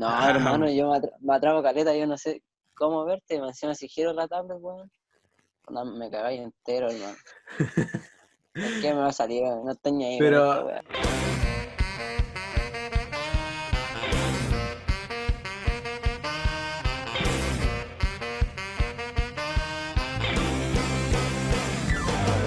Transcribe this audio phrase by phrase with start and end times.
[0.00, 0.30] No, Ah.
[0.30, 2.42] hermano, yo me, atra- me atrapo caleta, yo no sé
[2.74, 4.90] cómo verte, y encima si giro la tablet, weón.
[5.68, 7.16] No, me cagáis entero, hermano.
[8.54, 9.42] ¿Por qué me va a salir?
[9.44, 10.70] No ni ahí Pero-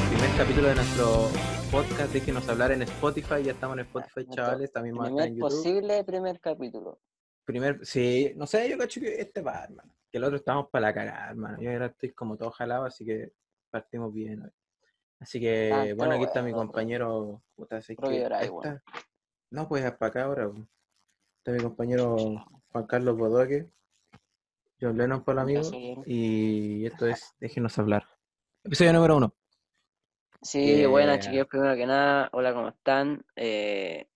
[0.10, 1.30] primer capítulo de nuestro
[1.72, 5.50] podcast, déjenos hablar en Spotify, ya estamos en Spotify, chavales, también Primer en YouTube.
[5.50, 7.00] posible primer capítulo.
[7.46, 9.94] Primer, sí, no sé, yo cacho que este va, hermano.
[10.10, 11.60] Que el otro estamos para la cagada, hermano.
[11.62, 13.32] Yo ahora estoy como todo jalado, así que
[13.70, 14.52] partimos bien hoy.
[15.20, 17.42] Así que, Ah, bueno, aquí está mi compañero.
[17.56, 18.84] Puta, que esta-.
[19.52, 20.52] No, pues para acá ahora.
[21.38, 22.16] Está mi compañero
[22.72, 23.70] Juan Carlos Bodoque.
[24.80, 25.62] John Lennon por el amigo.
[26.06, 28.06] Y esto es Déjenos hablar.
[28.64, 29.34] Episodio número uno.
[30.42, 30.88] Sí, Yeah.
[30.90, 33.26] buenas chiquillos, primero que nada, hola, ¿cómo están?
[33.38, 34.08] Eh,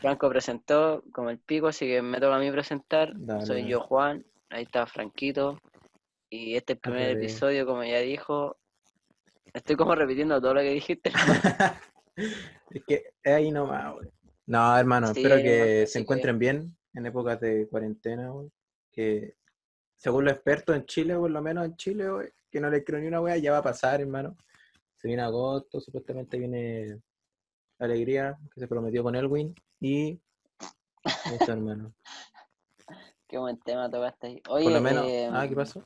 [0.00, 3.12] Franco presentó como el pico, así que me toca a mí presentar.
[3.16, 5.58] Dale, Soy yo, Juan, ahí está Franquito.
[6.30, 8.56] Y este es el primer episodio, como ya dijo.
[9.52, 11.12] Estoy como repitiendo todo lo que dijiste.
[12.16, 14.08] es que es ahí nomás, güey.
[14.46, 18.50] No, hermano, Sí, espero que se que- encuentren bien en épocas de cuarentena, güey.
[18.90, 19.36] Que
[19.96, 23.00] según los expertos en Chile, por lo menos en Chile, güey, que no le creo
[23.00, 24.36] ni una wea, ya va a pasar, hermano.
[24.96, 26.98] Se viene agosto, supuestamente viene
[27.78, 29.54] Alegría, que se prometió con Elwin.
[29.80, 30.20] Y
[31.48, 31.92] hermano.
[33.28, 34.42] Qué buen tema tocaste ahí.
[34.48, 35.06] Oye, Por lo menos.
[35.06, 35.84] eh, Ah, ¿qué pasó?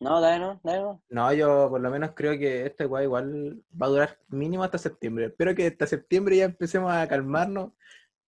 [0.00, 1.02] No, dale no, dale no.
[1.08, 4.78] No, yo por lo menos creo que este weá igual va a durar mínimo hasta
[4.78, 5.26] septiembre.
[5.26, 7.72] Espero que hasta septiembre ya empecemos a calmarnos,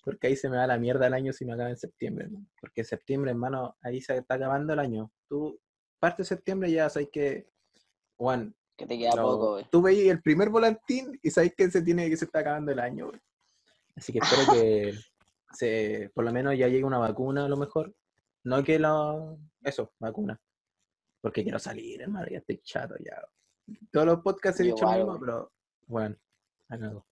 [0.03, 2.29] porque ahí se me da la mierda el año si no acaba en septiembre.
[2.61, 5.11] Porque en septiembre, hermano, ahí se está acabando el año.
[5.29, 5.61] Tú,
[6.01, 7.47] parte de septiembre ya sabes que,
[8.17, 9.67] Juan, Que te queda poco, güey.
[9.71, 12.79] tú veis el primer volantín y sabes que se tiene que se está acabando el
[12.79, 13.21] año, güey.
[13.97, 14.95] Así que espero que
[15.53, 17.95] se, por lo menos ya llegue una vacuna a lo mejor.
[18.45, 20.41] No que lo, eso, vacuna.
[21.21, 23.21] Porque quiero salir, hermano, ya estoy chato ya.
[23.91, 25.53] Todos los podcasts he Yo dicho mismo, pero
[25.87, 26.17] bueno,
[26.69, 27.07] acabo.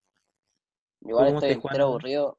[1.01, 2.39] Igual estoy entero aburrido.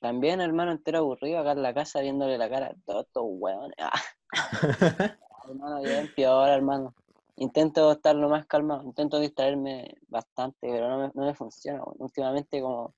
[0.00, 3.76] También, hermano, entero aburrido acá en la casa viéndole la cara a todos estos hueones.
[3.78, 4.02] Ah,
[5.48, 6.94] hermano, bien peor, hermano.
[7.42, 11.82] Intento estar lo más calmado, intento distraerme bastante, pero no me, no me funciona.
[11.98, 12.94] Últimamente, como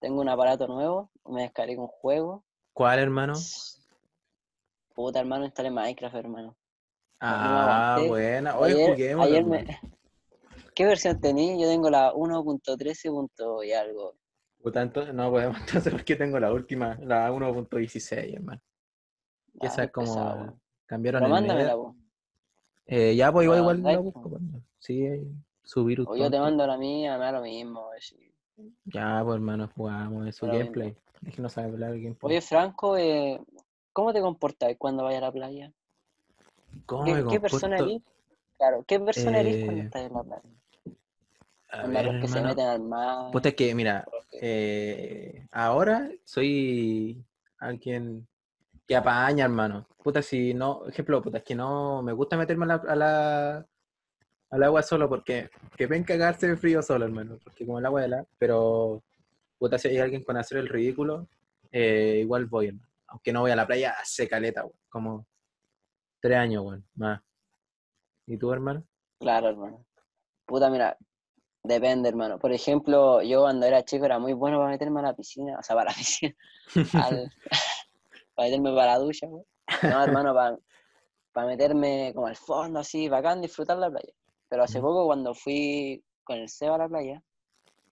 [0.00, 2.42] tengo un aparato nuevo, me descargué un juego.
[2.72, 3.34] ¿Cuál, hermano?
[4.94, 6.56] Puta, hermano, instalé Minecraft, hermano.
[7.20, 8.56] Ah, buena.
[8.56, 9.26] Hoy Ayer- juguemos.
[9.26, 9.66] ayer me-
[10.74, 11.54] ¿Qué versión tenía?
[11.56, 14.14] Yo tengo la 1.13 punto y algo.
[14.72, 18.62] Tanto, no podemos entonces porque tengo la última, la 1.16, hermano.
[19.60, 22.05] Ah, esa es como pesado, cambiaron Pero el mándamela, Nether.
[22.86, 24.30] Eh, ya, pues igual, ¿La igual la busco.
[24.30, 24.60] pues, no.
[24.78, 25.26] Sí, ahí,
[25.64, 26.06] su virus.
[26.08, 27.88] O yo te mando la mía, me da lo mismo.
[27.88, 28.32] wey.
[28.84, 30.64] Ya, pues hermano, jugamos eso, Lo mismo.
[30.64, 30.96] gameplay.
[31.20, 32.32] Déjenos hablar de gameplay.
[32.32, 33.40] Oye, Franco, eh,
[33.92, 35.72] ¿cómo te comportas cuando vayas a la playa?
[36.86, 37.40] ¿Cómo ¿Qué, me qué comporto?
[37.40, 38.02] persona eres?
[38.58, 40.42] Claro, ¿qué persona eres cuando Eh, estás en la playa?
[41.72, 43.32] A ver, los que se meten al mar.
[43.32, 47.22] Puta, es que, mira, que- eh, ahora soy
[47.58, 48.26] alguien
[48.86, 49.86] que apaña, hermano.
[50.02, 53.66] Puta, si no, ejemplo, puta, es que no me gusta meterme a la, a la-
[54.50, 57.38] al agua solo porque que ven cagarse de frío solo, hermano.
[57.42, 59.02] Porque como el agua de la, pero
[59.58, 61.28] puta, si hay alguien con hacer el ridículo,
[61.72, 62.86] eh, igual voy, hermano.
[63.08, 64.78] Aunque no voy a la playa hace caleta, weón.
[64.88, 65.26] Como
[66.20, 67.20] tres años, weón, más.
[68.26, 68.84] ¿Y tú, hermano?
[69.18, 69.84] Claro, hermano.
[70.46, 70.96] Puta, mira,
[71.64, 72.38] depende, hermano.
[72.38, 75.62] Por ejemplo, yo cuando era chico era muy bueno para meterme a la piscina, o
[75.62, 76.34] sea, para la piscina,
[76.94, 77.30] al-
[78.36, 79.42] para meterme para la ducha, güey.
[79.82, 80.56] No, hermano, para,
[81.32, 84.12] para meterme como al fondo, así, bacán, disfrutar la playa.
[84.48, 87.22] Pero hace poco, cuando fui con el Seba a la playa,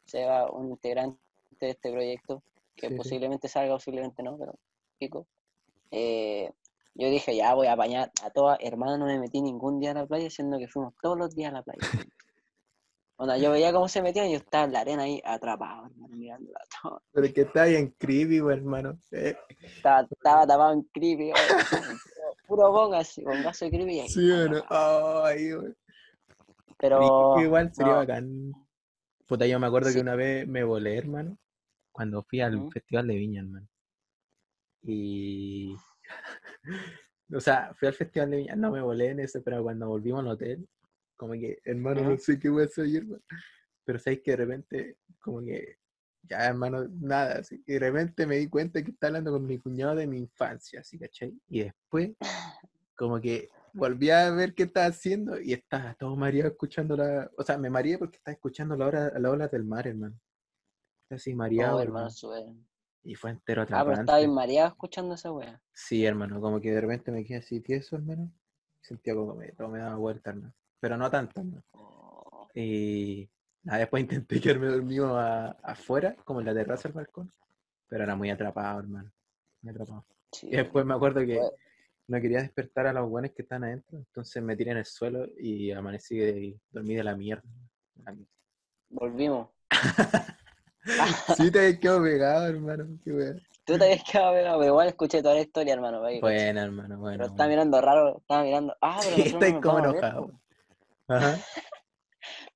[0.07, 1.19] Seba, un integrante
[1.61, 2.43] de este proyecto,
[2.77, 2.97] que Sí, sí.
[2.97, 4.55] posiblemente salga, posiblemente no, pero
[4.99, 5.27] pico.
[5.91, 6.51] eh,
[6.97, 9.95] yo dije, ya voy a apañar a todas, hermano, no me metí ningún día a
[9.95, 11.81] la playa, siendo que fuimos todos los días a la playa.
[13.17, 16.17] Onda, yo veía cómo se metían y yo estaba en la arena ahí atrapado, hermano,
[16.17, 17.03] mirándola todo.
[17.13, 18.99] Pero que está bien creepy, weón, hermano.
[19.13, 21.33] Eh, Estaba, estaba tapado en creepy, oye,
[21.71, 24.01] puro, puro bonga, así, bongazo de creepy.
[24.01, 24.57] ahí, Sí, o no.
[24.59, 25.25] atrapado.
[25.27, 25.77] Ay, weón.
[26.77, 28.53] Pero, Igual sería no, bacán.
[29.27, 29.95] Puta, yo me acuerdo Sí.
[29.95, 31.39] que una vez me volé, hermano,
[31.93, 32.69] cuando fui al.
[32.73, 33.69] Festival de Viña, hermano.
[34.83, 35.75] Y.
[37.33, 40.21] o sea, fui al Festival de Viña, no me volé en ese, pero cuando volvimos
[40.21, 40.69] al hotel,
[41.17, 43.23] como que, hermano, no sé qué voy a hacer, hermano.
[43.85, 45.77] Pero sabes que de repente, como que,
[46.23, 47.63] ya, hermano, nada, así.
[47.67, 50.81] Y de repente me di cuenta que estaba hablando con mi cuñado de mi infancia,
[50.81, 51.39] así, ¿cachai?
[51.49, 52.13] Y después,
[52.97, 57.31] como que volví a ver qué estaba haciendo y estaba todo mareado escuchando la.
[57.37, 60.19] O sea, me mareé porque estaba escuchando la hora, la ola del mar, hermano.
[61.03, 62.09] Estaba así mareado, no, hermano.
[62.09, 62.67] hermano.
[63.03, 65.61] Y fue entero Ah, pero estaba mareado escuchando esa wea.
[65.75, 68.33] Sí, hermano, como que de repente me quedé así tieso, hermano.
[68.81, 70.55] Sentía como que todo me daba vuelta, hermano.
[70.85, 71.63] Pero no tanto, hermano.
[71.73, 73.27] Oh, Y
[73.63, 77.33] nada, después intenté quedarme dormido a- afuera, como en la terraza del balcón.
[77.89, 79.11] Pero era muy atrapado, hermano.
[79.63, 80.05] Muy atrapado.
[80.31, 80.49] sí.
[80.49, 81.51] Y después me acuerdo que Bueno.
[82.09, 83.97] no quería despertar a los buenos que están adentro.
[83.97, 87.49] Entonces me tiré en el suelo y amanecí de, dormí de la mierda.
[87.95, 88.33] de la mierda.
[88.91, 89.49] Volvimos.
[91.39, 92.85] Sí, te habías quedado pegado, hermano.
[93.03, 93.33] Qué wea.
[93.65, 96.01] Tú te habías quedado pegado, pero igual escuché toda la historia, hermano.
[96.03, 97.17] Bueno, hermano, bueno.
[97.17, 98.77] Pero estaba mirando raro, estaba mirando.
[98.83, 100.41] Ah, pero Sí, no nos como enojado.
[101.07, 101.15] Po.
[101.15, 101.39] Ajá.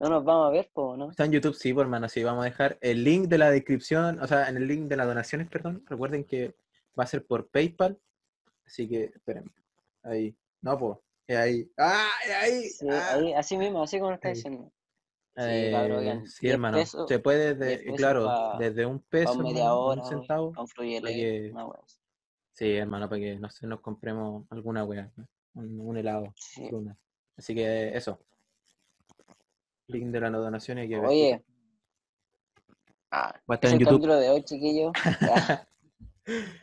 [0.01, 1.11] No nos vamos a ver, po, ¿no?
[1.11, 4.21] Está en YouTube, sí, por hermano, sí, vamos a dejar el link de la descripción,
[4.21, 5.83] o sea, en el link de las donaciones, perdón.
[5.87, 6.55] Recuerden que
[6.99, 7.99] va a ser por PayPal,
[8.65, 9.53] así que esperen.
[10.05, 10.37] Ahí.
[10.63, 11.71] No, pues, es ahí.
[11.77, 12.09] ¡Ah!
[12.41, 12.63] ahí!
[12.69, 13.15] Sí, ¡Ah!
[13.15, 14.73] ahí, así mismo, así como lo está diciendo.
[15.37, 16.79] Eh, cabrón, oigan, sí, 10 hermano.
[16.79, 20.53] pesos- se puede, 10 de, pesos claro, pa- desde un peso, media hora, un centavo.
[20.53, 21.67] que- una.
[22.53, 25.11] Sí, hermano, para que no sé, nos compremos alguna wea,
[25.55, 26.33] un, un helado.
[26.37, 26.71] Sí.
[27.37, 28.21] Así que eso.
[29.89, 31.45] Link de las donaciones que Oye.
[33.11, 33.93] Ah, Va a es estar en el YouTube.
[33.95, 34.93] capítulo de hoy, chiquillo.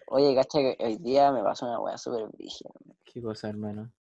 [0.08, 2.70] Oye, cacha que hoy día me pasó una wea súper brígida.
[3.04, 3.92] Qué cosa, hermano.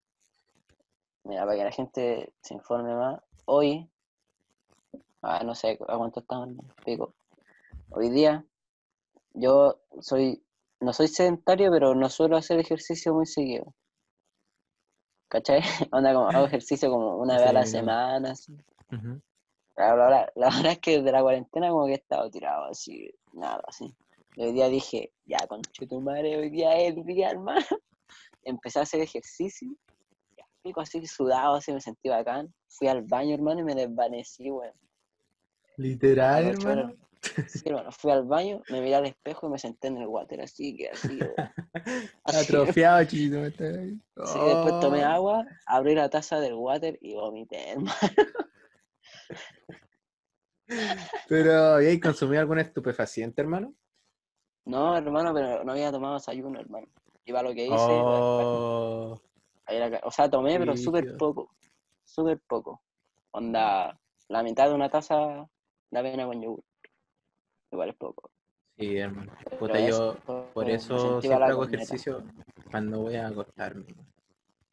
[1.24, 3.19] Mira, para que la gente se informe más.
[3.45, 3.89] Hoy,
[5.24, 6.56] ah, no sé a cuánto estamos,
[6.86, 7.16] pico.
[7.89, 8.45] Hoy día,
[9.33, 10.45] yo soy,
[10.81, 13.74] no soy sedentario, pero no suelo hacer ejercicio muy seguido.
[15.30, 15.62] ¿Cachai?
[15.92, 18.56] Onda como hago ejercicio como una vez a la semana, así.
[18.92, 19.22] Ujú.
[19.78, 22.66] La, la- la- la verdad es que desde la cuarentena como que he estado tirado
[22.66, 23.94] así, nada, así.
[24.36, 25.38] Y hoy día dije, ya,
[25.88, 27.66] tu madre, hoy día es el día, hermano.
[28.44, 29.70] Empecé a hacer ejercicio,
[30.38, 30.46] ya,
[30.78, 32.54] así sudado, así me sentí bacán.
[32.70, 34.74] Fui al baño, hermano, y me desvanecí, weón.
[35.78, 36.82] Literal, hermano.
[36.84, 37.50] choros.
[37.50, 40.42] Sí, hermano, fui al baño, me miré al espejo y me senté en el water,
[40.42, 41.20] así que así.
[42.24, 43.40] Así, Atrofiado, chiquito.
[43.40, 44.00] me está ahí.
[44.26, 45.10] sí, después tomé Oh.
[45.10, 47.92] agua, abrí la taza del water y vomité, hermano.
[51.27, 53.74] Pero, ¿y ahí consumido algún estupefaciente, hermano?
[54.66, 56.88] No, hermano, pero no había tomado desayuno, hermano.
[57.27, 59.19] Para lo que hice, Oh,
[60.04, 61.50] O sea, tomé, pero súper poco.
[62.04, 62.81] Súper poco.
[63.31, 64.00] Onda,
[64.30, 65.48] la mitad de una taza
[65.92, 66.63] de avena con yogur.
[67.72, 68.31] Igual es poco.
[68.77, 69.33] sí, hermano.
[69.60, 72.24] Puta, yo eso, por eso siempre hago ejercicio
[72.69, 73.86] cuando voy a acostarme.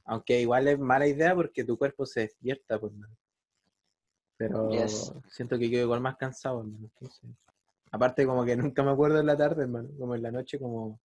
[0.05, 3.15] Aunque igual es mala idea porque tu cuerpo se despierta, pues, hermano.
[4.49, 5.13] Pero Yes.
[5.29, 6.79] siento que quedo igual más cansado, hermano.
[6.83, 7.31] entonces.
[7.93, 9.89] Aparte, como que nunca me acuerdo en la tarde, hermano.
[9.97, 11.01] Como en la noche, como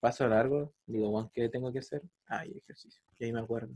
[0.00, 2.02] paso largo, digo, Juan, ¿qué tengo que hacer?
[2.26, 3.02] Ah, y ejercicio.
[3.18, 3.74] Y ahí me acuerdo.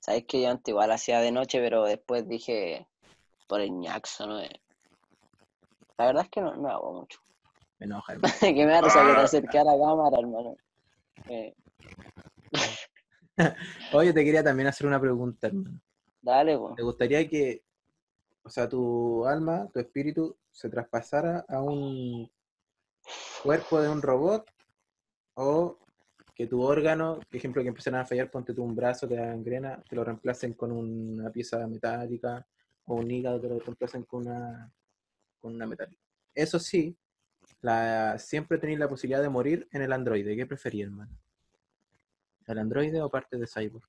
[0.00, 2.88] Sabes que yo antes igual hacía de noche, pero después dije
[3.46, 4.40] por el ñaxo, ¿no?
[5.98, 7.18] La verdad es que no, no hago mucho.
[7.78, 8.34] Me enoja, hermano.
[8.40, 10.56] que me da risa que te acerqué a la cámara, hermano.
[11.28, 11.54] Eh,
[13.92, 15.80] Oye, te quería también hacer una pregunta, hermano.
[16.24, 16.74] Dale, pues.
[16.76, 17.62] ¿Te gustaría que,
[18.42, 22.30] o sea, tu alma, tu espíritu, se traspasara a un
[23.42, 24.50] cuerpo de un robot
[25.34, 25.78] o
[26.34, 29.82] que tu órgano, por ejemplo, que empezaran a fallar, ponte tú un brazo, te gangrena,
[29.88, 32.46] te lo reemplacen con una pieza metálica
[32.86, 34.72] o un hígado, te lo reemplacen con una,
[35.38, 36.00] con una metálica?
[36.34, 36.96] Eso sí,
[38.18, 40.34] siempre tenéis la posibilidad de morir en el androide.
[40.36, 41.16] ¿Qué preferís, hermano?
[42.46, 43.88] ¿El androide o parte de Cyborg?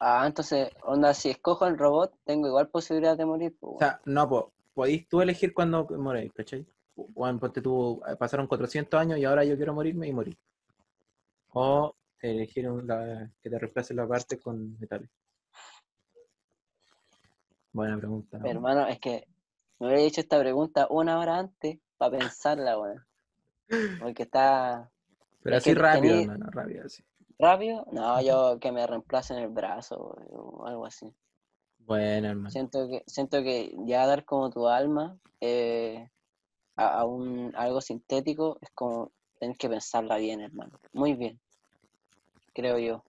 [0.00, 3.74] Ah, entonces, onda, si escojo el robot, tengo igual posibilidad de morir, pues.
[3.76, 6.64] O sea, no, po, podéis tú elegir cuándo morir, ¿cachai?
[6.94, 10.36] Bueno, ponte tú, eh, pasaron 400 años y ahora yo quiero morirme y morir.
[11.52, 15.08] O elegir un- la- que te reemplace la parte con metales.
[17.72, 18.38] Buena pregunta.
[18.38, 18.46] ¿no?
[18.46, 19.26] Hermano, es que
[19.78, 23.04] me hubiera dicho esta pregunta una hora antes para pensarla, weón.
[24.02, 24.90] Porque está
[25.42, 27.04] Pero es así rápido, hermano, rápido, así.
[27.38, 27.86] Rápido.
[27.92, 29.96] No, yo que me reemplacen el brazo
[30.30, 31.14] o algo así.
[31.78, 32.50] Bueno, hermano.
[32.50, 36.08] Siento que, siento que ya dar como tu alma eh,
[36.76, 40.78] a, a un algo sintético es como tener que pensarla bien, hermano.
[40.92, 41.40] Muy bien,
[42.52, 43.02] creo yo.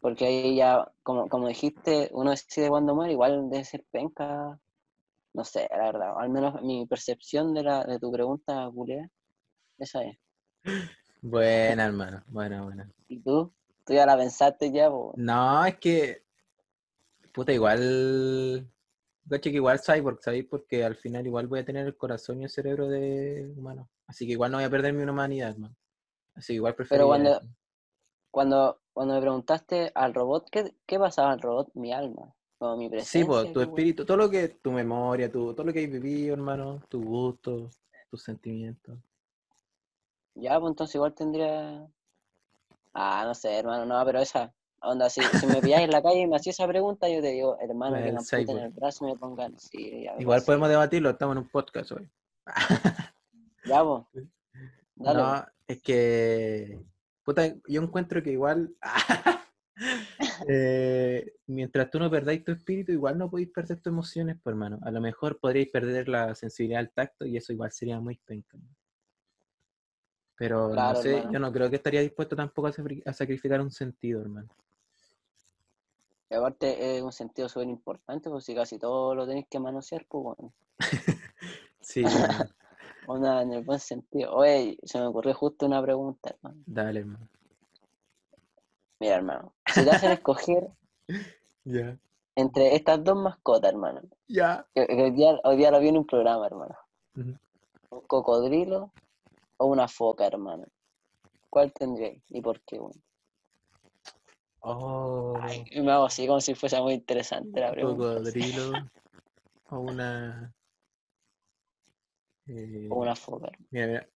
[0.00, 4.58] Porque ahí ya, como, como dijiste, uno decide cuándo muere, igual debe ser penca.
[5.34, 6.14] No sé, la verdad.
[6.16, 9.08] Al menos mi percepción de, la, de tu pregunta, culea,
[9.78, 10.18] esa es.
[11.22, 12.22] Buena, hermano.
[12.28, 12.90] Buena, buena.
[13.08, 13.52] ¿Y tú?
[13.84, 14.88] ¿Tú ya la pensaste ya?
[14.90, 15.12] po?
[15.16, 16.24] No, es que.
[17.32, 18.66] Puta, igual.
[19.28, 20.46] Caché que igual cyborg, ¿sabéis?
[20.46, 23.88] Porque al final igual voy a tener el corazón y el cerebro de humano.
[24.06, 25.76] Así que igual no voy a perder mi humanidad, hermano.
[26.34, 27.06] Así que igual prefiero.
[27.06, 27.40] cuando-
[28.32, 31.70] Cuando, cuando me preguntaste al robot, ¿qué, qué pasaba al robot?
[31.74, 32.34] Mi alma.
[32.58, 33.26] Como mi Sí, presencia.
[33.26, 36.80] pues, tu espíritu, todo lo que, tu memoria, tu, todo lo que has vivido, hermano,
[36.88, 37.70] tus gustos,
[38.08, 38.98] tus sentimientos.
[40.40, 41.86] Ya, pues entonces igual tendría.
[42.94, 44.52] Ah, no sé, hermano, no, pero esa.
[44.82, 47.28] Onda, si, si me pilláis en la calle y me hacías esa pregunta, yo te
[47.28, 48.62] digo, hermano, que El me amputen cyborg.
[48.62, 49.58] el brazo me pongan.
[49.58, 52.08] Sí, ya, Igual podemos debatirlo, estamos en un podcast hoy.
[53.62, 54.26] Ya, pues.
[54.94, 55.44] Dale, no, pues.
[55.68, 56.80] es que,
[57.22, 58.74] puta, yo encuentro que igual,
[60.48, 64.78] eh, mientras tú no perdáis tu espíritu, igual no podéis perder tus emociones, pues, hermano.
[64.80, 68.56] A lo mejor podríais perder la sensibilidad al tacto y eso igual sería muy penca.
[68.56, 68.79] ¿no?
[70.40, 71.32] Pero Claro, no sé, hermano.
[71.32, 74.48] yo no creo que estaría dispuesto tampoco a, sacrificar un sentido, hermano.
[76.30, 80.06] Y aparte es un sentido súper importante, pues si casi todo lo tenéis que manosear,
[80.08, 80.52] pues bueno.
[81.82, 82.04] Sí.
[83.06, 84.32] Onda, en el buen sentido.
[84.32, 86.62] Oye, se me ocurrió justo una pregunta, hermano.
[86.64, 87.28] dale, hermano.
[88.98, 89.52] Mira, hermano.
[89.66, 90.68] Si te hacen escoger
[91.64, 91.98] Ya.
[92.34, 94.00] entre estas dos mascotas, hermano.
[94.26, 94.66] Ya.
[94.74, 96.76] Hoy, día, hoy día lo vi en un programa, hermano.
[97.14, 98.90] ¿Un cocodrilo
[99.60, 100.66] o una foca, hermano?
[101.50, 103.00] ¿Cuál tendríais y por qué, bueno?
[104.60, 108.14] Oh, Ay, me hago así como si fuese muy interesante la un pregunta.
[108.14, 108.72] cocodrilo
[109.70, 110.54] o una...
[112.46, 113.48] eh, O una foca.
[113.48, 113.66] hermano.
[113.70, 114.08] Mira, mira.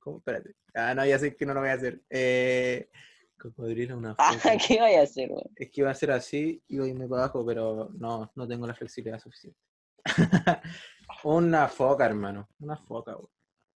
[0.00, 0.18] ¿Cómo?
[0.18, 0.54] Espérate.
[0.74, 2.02] Ah, no, ya sé que no lo voy a hacer.
[2.10, 2.88] Eh,
[3.38, 4.56] cocodrilo, una Ah, foca.
[4.66, 5.50] ¿qué vaya a hacer, weón?
[5.54, 8.66] Es que iba a ser así y voy irme para abajo, pero no, no tengo
[8.66, 9.58] la flexibilidad suficiente.
[11.24, 12.48] una foca, hermano.
[12.58, 13.28] Una foca, güey.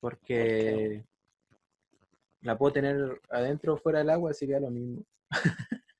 [0.03, 1.05] Porque
[2.41, 5.01] la puedo tener adentro o fuera del agua, así que da lo mismo.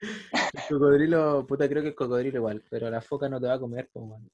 [0.00, 3.58] El cocodrilo, puta, creo que el cocodrilo igual, pero la foca no te va a
[3.58, 4.30] comer, pues, weón.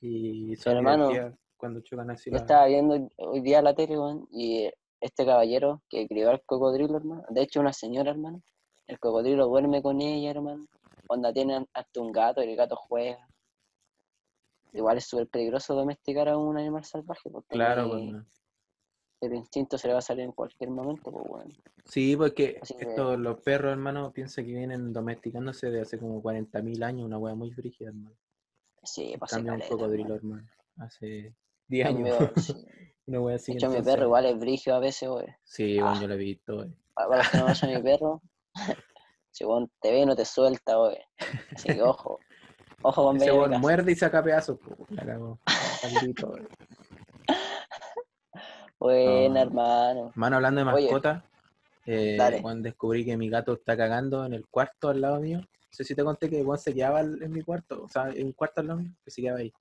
[0.00, 4.28] Y son Hermano, cuando chocan así Yo la- estaba viendo hoy día la tele, weón,
[4.30, 8.40] y este caballero que crió al cocodrilo, hermano, de hecho una señora, hermano,
[8.86, 10.66] el cocodrilo duerme con ella, hermano,
[11.08, 13.26] cuando tiene hasta un gato y el gato juega.
[14.72, 18.42] Igual es súper peligroso domesticar a un animal salvaje, porque Claro, ahí pues,
[19.20, 21.52] el instinto se le va a salir en cualquier momento, pues, weón.
[21.84, 26.22] Sí, porque Así que- estos, los perros, hermano, piensa que vienen domesticándose de hace como
[26.22, 28.16] 40.000 años, una wea muy frígida, hermano.
[28.82, 30.48] Sí, pasa cambio, un caleta, cocodrilo, hermano.
[30.78, 31.34] hace
[31.68, 32.16] 10 En años.
[32.18, 32.52] cambio, sí.
[33.06, 33.52] una De así.
[33.52, 35.26] hecho, mi perro igual es brigio a veces, weón.
[35.44, 36.00] Sí, bueno, Ah.
[36.00, 36.74] yo lo he visto, wey.
[36.94, 38.22] Para los que no a mi perro,
[39.30, 39.44] si
[39.80, 40.96] te ve no te suelta, weón.
[41.54, 42.18] Así que ojo,
[42.82, 44.58] ojo con Ese muerde y saca pedazos.
[48.78, 49.40] Buena, No.
[49.50, 50.12] hermano.
[50.14, 51.24] Mano, hablando de Oye, mascota,
[51.86, 52.40] eh, dale.
[52.40, 55.38] weón, descubrí que mi gato está cagando en el cuarto al lado mío.
[55.40, 58.26] No sé si te conté que Juan se quedaba en mi cuarto, o sea, en
[58.26, 59.52] un cuarto al lado mío, que se quedaba ahí.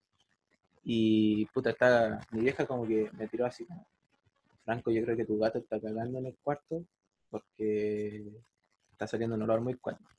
[0.84, 3.86] Y puta, está, mi vieja como que me tiró así como,
[4.66, 6.84] Franco, yo creo que tu gato está cagando en el cuarto
[7.30, 8.24] porque
[8.92, 10.10] está saliendo un olor muy cuático.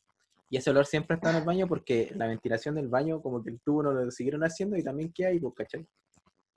[0.52, 3.48] Y ese olor siempre está en el baño porque la ventilación del baño como que
[3.48, 5.88] el tubo no lo siguieron haciendo y también queda ahí, pues, ¿cachai?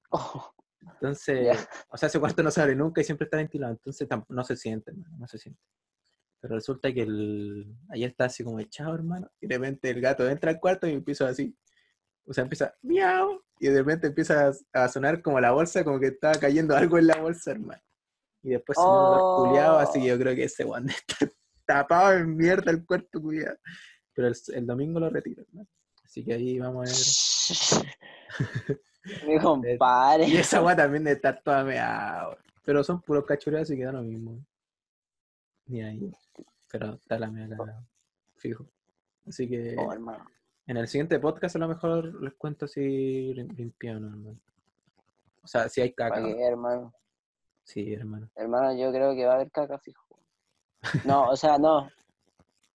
[0.10, 4.06] Ojo, Entonces, o sea, ese cuarto no se abre nunca y siempre está ventilado, entonces
[4.28, 5.62] no se siente, hermano, no se siente.
[6.42, 7.74] Pero resulta que el...
[7.88, 10.92] ayer está así como echado, hermano, y de repente el gato entra al cuarto y
[10.92, 11.58] empieza así.
[12.26, 16.08] O sea, empieza miau, y de repente empieza a, sonar como la bolsa, como que
[16.08, 17.82] estaba cayendo algo en la bolsa, hermano.
[18.44, 19.44] Y después se me Oh.
[19.46, 21.32] culiado, así que yo creo que ese guante está
[21.66, 23.58] tapado en mierda el cuarto culiado.
[24.14, 25.68] Pero el, el domingo lo retiro, hermano.
[26.04, 28.80] Así que ahí vamos a ver.
[29.28, 30.26] mi compadre.
[30.28, 32.38] Y esa agua también de estar toda meada.
[32.64, 34.40] Pero son puros cachureos y queda lo mismo.
[35.68, 36.12] Ni ahí.
[36.72, 37.86] Pero está la mea cagada.
[38.38, 38.66] Fijo.
[39.28, 40.26] Así que Oh, hermano.
[40.68, 44.40] en el siguiente podcast a lo mejor les cuento si lim- limpié o no, hermano.
[45.44, 46.16] O sea, si hay caca.
[46.16, 46.94] ¿Para qué, hermano?
[47.64, 48.30] Sí, hermano.
[48.36, 50.05] Hermano, yo creo que va a haber caca fijo.
[51.06, 51.90] No, o sea, no.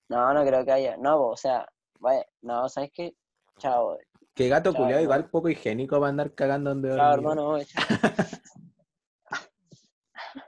[0.09, 0.97] No, no creo que haya.
[0.97, 1.67] No, o sea,
[1.99, 2.25] vaya.
[2.43, 3.15] No, ¿sabes qué?
[3.59, 3.97] Chao,
[4.35, 7.59] Que gato Chao, culiado igual poco higiénico para andar cagando donde chao, hermano.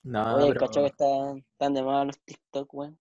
[0.03, 2.99] No, Oye, pero, cacho que están, están de moda los TikTok, weón.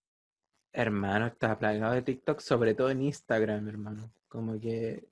[0.73, 4.11] hermano, está plagado de TikTok, sobre todo en Instagram, hermano.
[4.27, 5.09] Como que.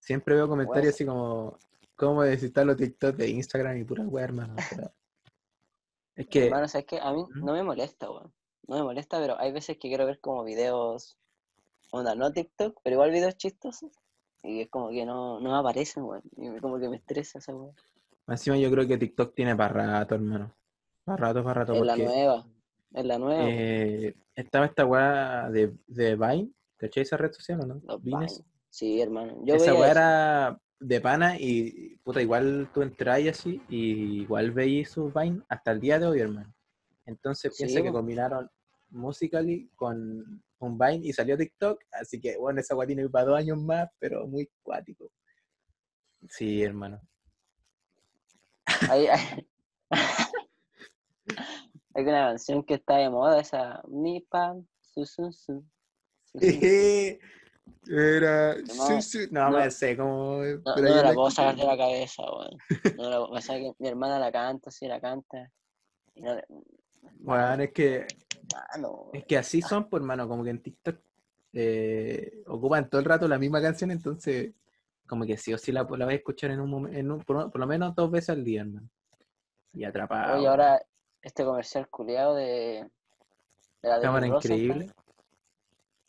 [0.00, 1.58] Siempre veo comentarios así como,
[1.94, 4.56] ¿cómo desinstalar los TikTok de Instagram y pura wea, hermano?
[4.70, 4.92] pero-
[6.20, 6.98] es que, Hermano, ¿sabes qué?
[7.00, 7.44] A mí ¿Mm?
[7.44, 8.32] no me molesta, weón.
[8.66, 11.18] No me molesta, pero hay veces que quiero ver como videos,
[11.90, 13.90] onda, no TikTok, pero igual videos chistosos.
[14.42, 16.22] Y es como que no, no aparecen, weón.
[16.36, 17.74] Y como que me estresa esa weón.
[18.28, 20.54] encima yo creo que TikTok tiene para rato, hermano.
[21.04, 22.46] Para rato, para rato, Es la nueva.
[22.92, 23.46] Es la nueva.
[23.48, 27.80] eh, estaba esta weá de, de Vine, ¿cachai esa red social o no?
[27.82, 28.38] Los Vines.
[28.38, 28.50] Vine.
[28.68, 29.36] Sí, hermano.
[29.44, 34.50] Yo Esa weá era de pana y puta, igual tú entras y así y igual
[34.50, 36.52] veis sus Vine hasta el día de hoy, hermano.
[37.04, 38.50] Entonces Sí, piensa que combinaron
[38.88, 43.38] Musically con un Vine y salió TikTok, así que bueno, esa weá tiene para dos
[43.38, 45.12] años más, pero muy cuático.
[46.28, 47.00] Sí, hermano.
[48.88, 49.46] Hay, hay,
[51.94, 55.62] hay una canción que está de moda, esa Mi pan, su, su, su,
[56.24, 56.40] su, su.
[57.88, 58.54] Era.
[58.54, 59.58] No, sí, sí, No, no.
[59.58, 60.42] me sé cómo.
[60.42, 62.56] No, no la la puedo sacar de la cabeza, weón.
[62.96, 65.50] No la- o sea, que mi hermana la canta, sí, la canta.
[66.14, 66.36] Y no,
[67.20, 68.06] Bueno, es que
[68.52, 70.96] mano, Es que así son, pues, hermano, como que en TikTok
[71.52, 74.52] eh, ocupan todo el rato la misma canción, entonces,
[75.06, 77.60] como que sí o sí la, la vais a escuchar en un momento, por, por
[77.60, 78.88] lo menos dos veces al día, hermano.
[79.72, 80.38] Y atrapado.
[80.38, 80.80] Oye, ahora
[81.22, 82.88] este comercial culiado de,
[83.82, 84.58] de la Cámara Debbie Rosenthal.
[84.66, 84.92] increíble.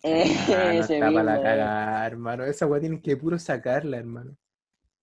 [0.04, 2.44] Eh, Ah, no está para la cagada, hermano.
[2.46, 4.36] Esa weá tienen que puro sacarla, hermano.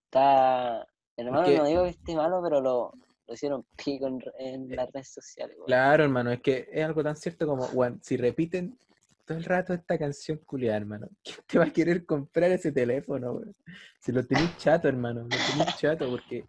[0.06, 0.86] Está.
[1.16, 2.92] Hermano, no digo que esté malo, pero lo,
[3.26, 5.56] lo hicieron pico en, en las redes sociales.
[5.66, 7.68] Claro, hermano, es que es algo tan cierto como,
[8.00, 8.78] si repiten
[9.24, 13.32] todo el rato esta canción culiada, hermano, ¿quién te va a querer comprar ese teléfono,
[13.32, 13.54] weón?
[14.00, 16.46] Si lo tenéis chato, hermano, lo tenéis chato, porque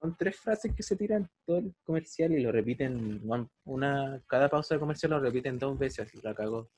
[0.00, 3.22] son tres frases que se tiran todo el comercial y lo repiten,
[3.64, 6.68] una, cada pausa de comercial lo repiten dos veces, así la cagó.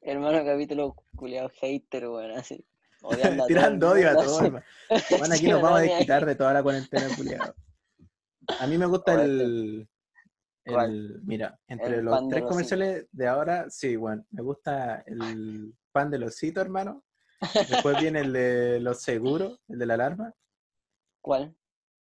[0.00, 2.64] Hermano, capítulo culiado hater, weón, así.
[3.02, 4.64] odiando Tirando odio a todo, hermano.
[5.18, 7.54] Bueno, aquí nos vamos a desquitar de toda la cuarentena, culiado.
[8.60, 9.88] A mí me gusta el,
[11.24, 16.10] Mira, entre El los tres los comerciales de ahora, sí, bueno, me gusta el pan
[16.10, 17.04] de los osito, hermano.
[17.68, 20.34] Después viene el de los seguros, el de la alarma.
[21.20, 21.54] ¿Cuál?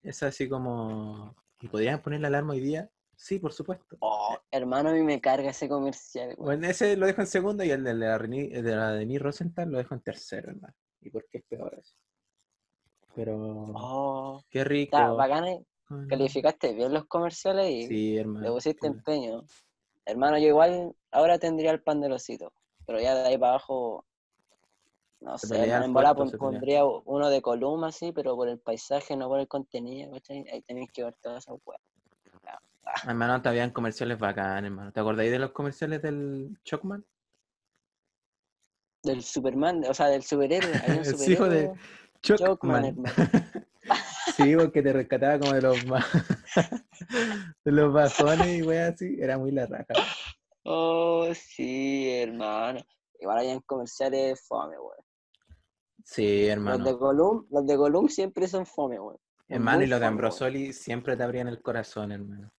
[0.01, 1.36] Es así como.
[1.62, 2.89] ¿Y podrían poner la alarma hoy día?
[3.20, 3.98] Sí, por supuesto.
[4.00, 6.36] Oh, hermano, a mí me carga ese comercial.
[6.38, 9.20] Bueno, ese lo dejo en segundo y el de la, Reni- el de la Denise
[9.22, 10.74] Rosenthal lo dejo en tercero, hermano.
[11.02, 11.96] ¿Y por qué es peor eso?
[13.14, 13.36] Pero.
[13.76, 14.96] Oh, Qué rico.
[14.96, 15.66] está bacán, eh.
[15.86, 18.54] Con- calificaste bien los comerciales y Sí, le hermano.
[18.54, 18.96] pusiste claro.
[18.96, 19.44] empeño.
[20.06, 22.54] Hermano, yo igual ahora tendría el pan de losito,
[22.88, 24.06] pero ya de ahí para abajo,
[25.20, 29.28] no Se sé, en bola pondría uno de Columa, así, pero por el paisaje, no
[29.28, 30.46] por el contenido, ¿cachai?
[30.52, 31.82] Ahí tenéis que ver todas esas weas.
[33.08, 34.91] Hermano, te habían comerciales bacanes, hermano.
[34.91, 37.05] ¿Te acordáis de los comerciales del Chocman?
[39.03, 40.74] Del Superman, o sea, del superhéroe.
[40.83, 41.72] Hay un Sí, hijo de
[42.22, 42.85] Chocman.
[42.85, 43.14] hermano.
[44.35, 45.77] sí, porque te rescataba como de los
[47.66, 49.18] de los bajones y weas así.
[49.20, 49.94] Era muy la raja.
[50.64, 52.81] Oh, sí, hermano.
[53.20, 54.94] Igual hayan comerciales fome, weón.
[56.03, 56.83] Sí, Los hermano.
[56.85, 59.18] de Colum, los de Colum siempre son fome, weón.
[59.48, 60.05] Hermano, y los de.
[60.05, 62.51] Ambrosoli siempre te abrían el corazón, hermano.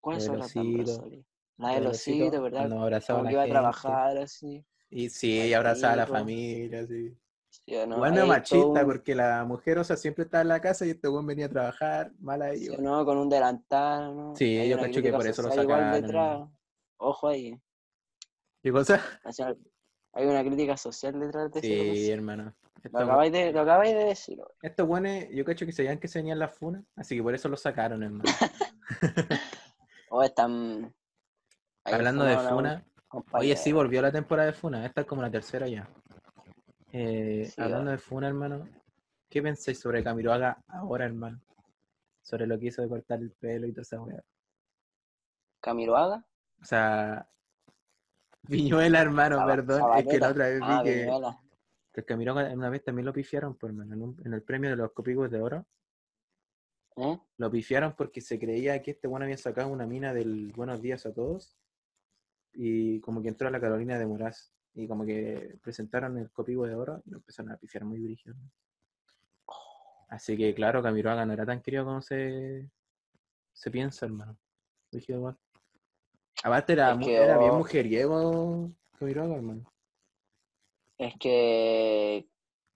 [0.00, 1.24] ¿Cuáles Lo son del las de?
[1.56, 2.58] La Lo del del osito, osito, ¿verdad?
[2.60, 4.64] Cuando abrazaba a la iba a trabajar así.
[4.90, 7.16] Y sí, y abrazaba a la familia, sí.
[7.48, 7.96] ¿sí o no?
[7.96, 10.60] Igual Ahí medio hay todo machista, porque la mujer, o sea, siempre estaba en la
[10.60, 12.66] casa y este weón venía a trabajar, mal ahí.
[12.66, 13.04] ¿sí no?
[13.04, 14.36] Con un delantal, ¿no?
[14.36, 16.52] Sí, Hay yo cacho que por eso lo sacaron.
[16.98, 17.60] Ojo ahí.
[18.62, 19.00] ¿Qué cosa?
[20.12, 22.54] Hay una crítica social detrás de ese Sí, hermano.
[22.92, 26.20] Lo acabáis de, lo acabáis de decir, estos weones, yo cacho que sabían que se
[26.20, 28.24] venían las funas, así que por eso lo sacaron, hermano.
[30.18, 30.92] O están.
[31.84, 32.84] Hablando de funa,
[33.34, 35.88] oye, sí, volvió la temporada de funa, esta es como la tercera ya.
[36.90, 38.68] Eh, Sí, hablando de funa, hermano,
[39.30, 41.40] ¿qué pensáis sobre Camiroaga ahora, hermano?
[42.20, 44.20] Sobre lo que hizo de cortar el pelo y toda esa weá.
[45.60, 46.26] Camiroaga.
[46.60, 47.28] O sea,
[48.42, 51.38] Viñuela, hermano, perdón, es que la otra vez vi Ah, que, Viñuela.
[51.92, 54.76] que Camiroaga una vez también lo pifiaron, pues, hermano, en, un- en el premio de
[54.76, 55.64] los copicos de oro.
[57.00, 57.18] ¿Eh?
[57.36, 61.06] Lo pifiaron porque se creía que este bueno había sacado una mina del Buenos Días
[61.06, 61.56] a Todos
[62.52, 66.66] y como que entró a la Carolina de Moraz y como que presentaron el copigo
[66.66, 68.34] de oro y lo empezaron a pifiar muy brígido.
[70.08, 72.68] Así que claro, Camiroaga no era tan querido como se,
[73.52, 74.38] se piensa, hermano.
[74.90, 75.36] Brígido igual.
[76.42, 77.58] Aparte era, Es mu- que, era bien oh.
[77.58, 79.72] mujeriego Camiroaga, hermano.
[80.96, 82.26] Es que,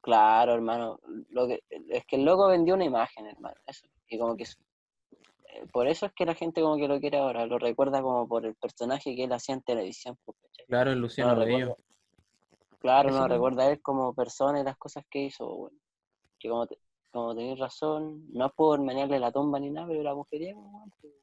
[0.00, 3.88] claro, hermano, lo que, es que el loco vendió una imagen, hermano, eso.
[4.12, 7.46] Y como que, eh, por eso es que la gente como que lo quiere ahora,
[7.46, 10.66] lo recuerda como por el personaje que él hacía en televisión, pues, ¿cachai?
[10.66, 11.58] Claro, el No Luciano lo Bello.
[11.68, 11.82] recuerda-
[12.80, 15.78] claro, no recuerda a él como persona y las cosas que hizo, bueno.
[16.38, 16.78] Que como, te-
[17.10, 21.14] como tenéis razón, no es por menearle la tumba ni nada, pero mujeriego, weón, pues,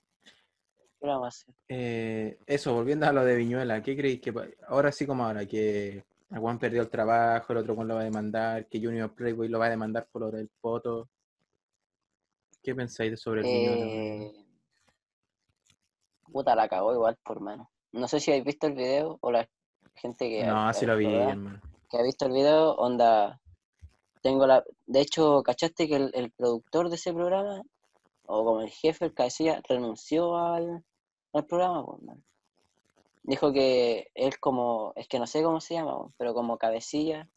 [1.00, 1.56] ¿qué le vamos a hacer?
[1.68, 4.34] Eh, eso, volviendo a lo de Viñuela, ¿qué creéis que
[4.68, 8.06] ahora sí como ahora, que Juan perdió el trabajo, el otro Juan lo va a
[8.06, 11.08] demandar, que Junior Playboy lo va a demandar por lo del poto?
[12.70, 13.48] ¿Qué pensáis sobre el?
[13.48, 14.32] Eh,
[16.32, 17.72] puta, la cagó igual, por mano.
[17.94, 19.50] No sé si habéis visto el video o la
[19.96, 21.30] gente que, No, ha- así lo vi, ¿verdad?
[21.32, 21.62] hermano.
[21.90, 23.42] que ha visto el video, onda,
[24.22, 27.64] tengo la, de hecho, ¿cachaste que el, el productor de ese programa,
[28.28, 30.84] o como el jefe, el cabecilla, renunció al,
[31.34, 31.84] al programa?
[32.04, 32.24] Man?
[33.24, 37.28] dijo que él como, es que no sé cómo se llama, pero como cabecilla,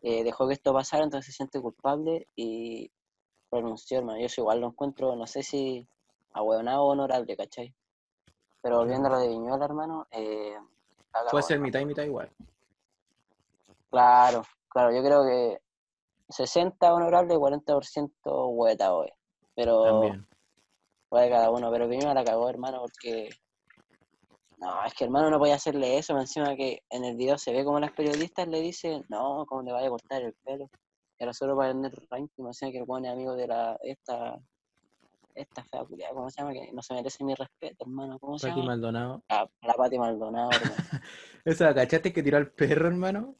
[0.00, 2.90] eh, dejó que esto pasara, entonces se siente culpable y
[3.50, 4.18] renunció, hermano.
[4.18, 5.86] Yo eso igual lo encuentro, no sé si
[6.32, 7.74] ahueonado o honorable, ¿cachai?
[8.62, 10.56] Pero volviendo a lo de Viñuela, hermano, eh,
[11.30, 12.30] Puede ser mitad y mitad igual.
[13.90, 15.60] Claro, claro, yo creo que
[16.28, 19.10] 60 honorable y 40% hueta hoy.
[19.54, 20.26] Pero También.
[21.08, 23.30] puede cada uno, pero Viñuela la cagó, hermano, porque
[24.58, 27.52] no, es que hermano no podía hacerle eso, más encima que en el video se
[27.52, 30.70] ve como las periodistas le dicen, no, cómo le vaya a cortar el pelo.
[31.20, 34.40] Era solo para tener ranking, encima que el buen es amigo de la, esta,
[35.34, 36.54] esta fea culiada, ¿cómo se llama?
[36.54, 38.72] Que no se merece mi respeto, hermano, ¿cómo se Pati llama?
[38.72, 39.22] Maldonado.
[39.28, 40.74] La, la Pati Maldonado, hermano.
[41.44, 43.36] Esa, ¿cachaste que tiró al perro, hermano?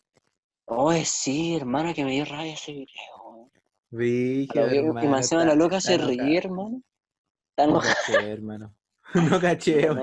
[0.66, 2.86] Oye, sí, hermano, que me dio rabia ese video,
[3.24, 3.50] weón.
[3.90, 5.10] Brígido, Lo vi, y hermano.
[5.10, 6.82] más encima la loca se ríe, hermano.
[7.56, 8.74] Está No caché, hermano.
[9.30, 10.02] No caché, weón.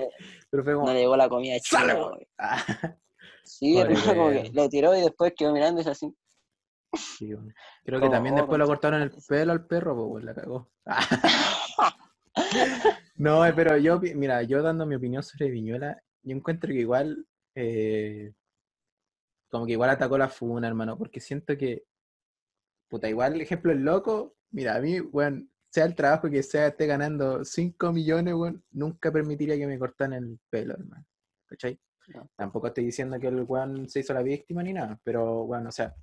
[0.50, 0.88] pero fue como...
[0.88, 2.12] no le llegó la comida china, ¡Sale, weón.
[2.14, 2.28] weón!
[2.40, 2.66] Ah,
[3.44, 6.14] Sí, hermano, como que lo tiró y después quedó mirando y así.
[6.94, 7.34] Sí.
[7.84, 10.72] Creo que también después lo cortaron el pelo al perro, pues, la cagó.
[13.18, 17.26] No, eh, pero yo, mira, yo dando mi opinión sobre Viñuela, yo encuentro que igual,
[17.56, 18.32] eh,
[19.50, 21.84] como que igual atacó la funa, hermano, porque siento que,
[22.88, 26.86] puta, igual, ejemplo, el loco, mira, a mí, weón, sea el trabajo que sea, esté
[26.86, 31.06] ganando 5 millones, weón, nunca permitiría que me cortaran el pelo, hermano,
[31.48, 31.80] ¿cachai?
[32.10, 32.30] No.
[32.36, 35.72] Tampoco estoy diciendo que el weón se hizo la víctima ni nada, pero, bueno, o
[35.72, 35.96] sea,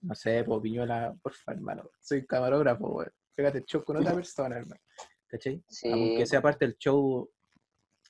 [0.00, 4.14] no sé, pues Viñuela, por favor, hermano, soy camarógrafo, weón, pégate el show con otra
[4.14, 4.80] persona, hermano,
[5.26, 5.62] ¿cachai?
[5.68, 7.28] Sí, Aunque sea parte del show,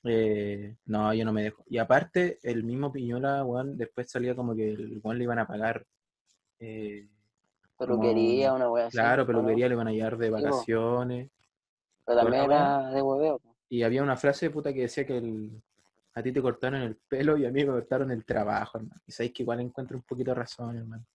[0.03, 1.63] eh, no, yo no me dejo.
[1.67, 5.47] Y aparte, el mismo Piñola, weón, después salía como que el weón le iban a
[5.47, 5.85] pagar.
[6.59, 7.07] eh,
[7.77, 8.97] peluquería, como- una así.
[8.97, 11.29] claro, peluquería le iban a llevar de vacaciones.
[12.05, 13.41] Pero también era de hueveo.
[13.69, 15.61] Y había una frase puta que decía que el,
[16.15, 18.99] a ti te cortaron el pelo y a mí me cortaron el trabajo, hermano.
[19.05, 21.05] Y sabéis que igual encuentro un poquito de razón, hermano.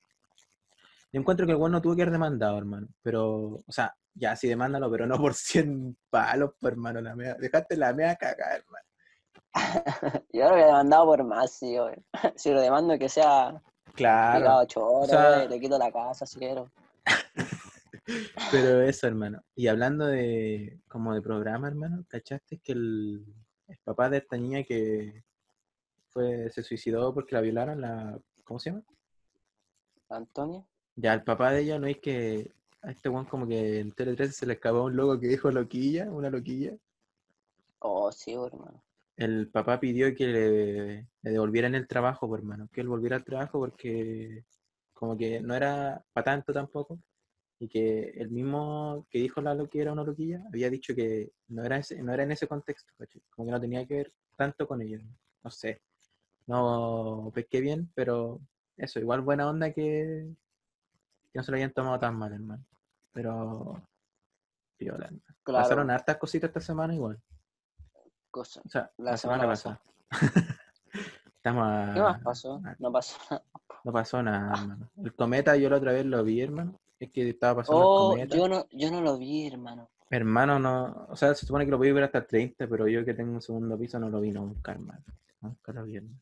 [1.15, 2.89] Yo encuentro que el weón no tuvo que haber demandado, hermano.
[3.01, 7.01] Pero, o sea, ya sí demándalo, pero no por 100 palos, pues, hermano.
[7.01, 8.85] La mea, dejaste la mea cagar, hermano.
[10.33, 11.89] Yo lo había demandado por más, sí, yo,
[12.37, 13.63] Si lo demando que sea
[13.95, 14.57] Claro.
[14.59, 16.69] ocho horas, sea- wey, le quito la casa si quiero.
[18.51, 19.41] Pero eso, hermano.
[19.55, 23.25] Y hablando de como de programa, hermano, ¿cachaste que el,
[23.69, 25.23] el papá de esta niña que
[26.09, 28.83] fue se suicidó porque la violaron, la ¿cómo se llama?
[30.09, 30.67] Antonio.
[30.97, 32.51] Ya, el papá de ella no es que
[32.83, 35.51] a este weón como que en Tele 13 se le escapó un logo que dijo
[35.51, 36.77] loquilla, una loquilla.
[37.81, 38.83] Oh, sí, hermano.
[39.17, 43.61] El papá pidió que le, le devolvieran el trabajo, hermano, que él volviera al trabajo
[43.61, 44.45] porque
[44.93, 46.99] como que no era para tanto tampoco.
[47.61, 51.65] Y que el mismo que dijo la loquilla era una loquilla, había dicho que no
[51.65, 52.93] era, ese, no era en ese contexto,
[53.31, 55.03] como que no tenía que ver tanto con ellos.
[55.43, 55.81] No sé,
[56.47, 58.41] no pesqué bien, pero
[58.77, 60.29] eso, igual buena onda que,
[61.35, 62.65] que no se lo hayan tomado tan mal, hermano.
[63.13, 63.83] Pero,
[64.77, 65.23] piola, hermano.
[65.43, 65.63] Claro.
[65.65, 67.21] Pasaron hartas cositas esta semana igual.
[68.31, 68.61] Cosa.
[68.65, 69.81] O sea, La la, semana, semana pasada.
[71.37, 72.63] Estamos a- ¿Qué más pasó?
[72.79, 73.45] No pasó nada.
[73.83, 74.91] No pasó nada, hermano.
[75.03, 76.79] El cometa yo la otra vez lo vi, hermano.
[77.01, 78.37] Es que estaba pasando Oh, el cometa.
[78.37, 79.91] yo no, yo no lo vi, hermano.
[80.09, 81.07] Hermano, no.
[81.09, 83.15] O sea, se supone que lo voy a ver hasta el 30, pero yo que
[83.15, 85.03] tengo un segundo piso no lo vi nunca, hermano.
[85.41, 86.21] Nunca lo vi, hermano.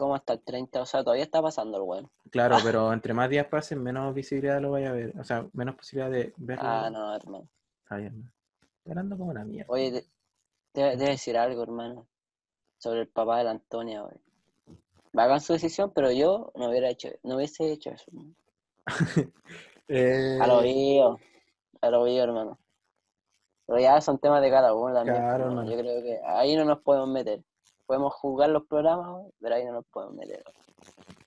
[0.00, 0.80] ¿Cómo hasta el 30?
[0.80, 2.10] O sea, todavía está pasando el weón.
[2.30, 5.12] Claro, pero entre más días pasen, menos visibilidad lo vaya a ver.
[5.20, 6.64] O sea, menos posibilidad de verlo.
[6.66, 7.46] Ah, no, hermano.
[7.82, 8.32] Está bien,
[8.86, 9.70] hablando como una mierda.
[9.70, 10.06] Oye,
[10.72, 12.06] te, decir algo, hermano.
[12.78, 14.16] Sobre el papá de la Antonia, güey.
[15.12, 18.10] Hagan su decisión, pero yo no hubiera hecho, no hubiese hecho eso.
[19.92, 21.18] Eh, A lo vivo,
[21.80, 22.58] a lo vivo, hermano.
[23.66, 25.16] Pero ya son temas de cada uno también.
[25.16, 25.68] Claro, hermano.
[25.68, 27.42] Yo creo que ahí no nos podemos meter.
[27.90, 30.44] Podemos jugar los programas, pero ahí no nos podemos meter.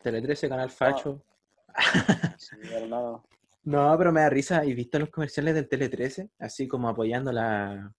[0.02, 1.22] Tele 13, Canal Facho.
[2.38, 3.22] Sí, hermano.
[3.64, 4.64] No, pero me da risa.
[4.64, 6.30] ¿Y visto los comerciales del Tele 13?
[6.40, 7.94] Así como apoyando la,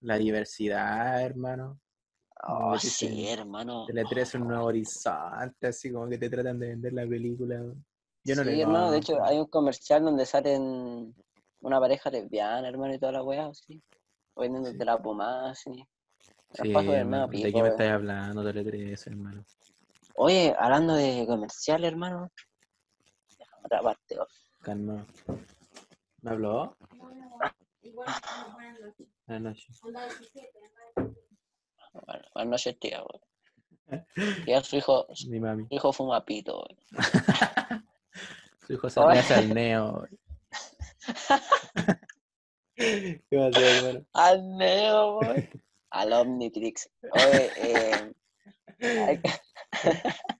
[0.00, 1.80] la diversidad, hermano.
[2.46, 3.84] Oh, sí, hermano.
[3.86, 7.56] Tele 13 un nuevo horizonte, así como que te tratan de vender la película.
[8.22, 11.12] Yo no sí, le hermano, de hecho hay un comercial donde salen
[11.62, 13.82] una pareja lesbiana, hermano, y toda la weá, así.
[14.36, 14.78] Vendiendo Sí.
[14.78, 15.84] la pomada, así.
[16.62, 19.44] Sí, hermano, ¿de qué me estás hablando, Tele 13, hermano?
[20.16, 22.30] Oye, hablando de comercial, hermano.
[23.62, 24.26] Otra parte, oh.
[24.62, 25.04] Calma.
[26.22, 26.74] ¿Me habló?
[27.82, 28.08] Igual,
[28.54, 29.06] buenas noches.
[29.26, 29.80] Buenas noches.
[29.84, 30.50] Onda 17,
[32.06, 33.20] Bueno, buenas noches, tía, weón.
[34.46, 35.66] Ya su hijo, su Mi mami.
[35.70, 36.78] hijo fuma pito, weón.
[38.66, 40.08] Su hijo se hace al neo.
[42.74, 44.06] ¿Qué va a hacer, hermano?
[44.12, 45.48] Al neo, weón.
[45.96, 46.90] Al Omnitrix.
[47.10, 48.12] Oye, eh,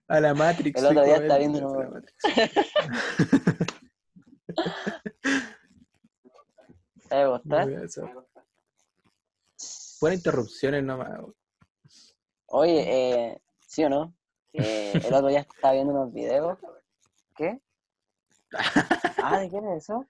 [0.09, 0.79] A la Matrix.
[0.79, 2.15] El otro día ven, viendo Matrix.
[7.09, 7.67] ¿Te gustar?
[9.99, 11.21] Buenas interrupciones nomás.
[12.49, 14.15] Oye, eh, ¿sí o no?
[14.53, 16.59] Eh, el otro día estaba viendo unos videos.
[17.35, 17.63] ¿Qué?
[19.29, 20.07] Ah, ¿de quién es eso?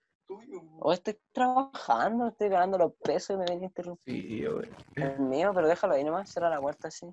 [0.80, 4.14] O estoy trabajando, estoy ganando los pesos y me ven a interrumpir.
[4.22, 4.70] Sí, güey.
[4.96, 7.06] Es mío, pero déjalo ahí nomás, será la puerta así.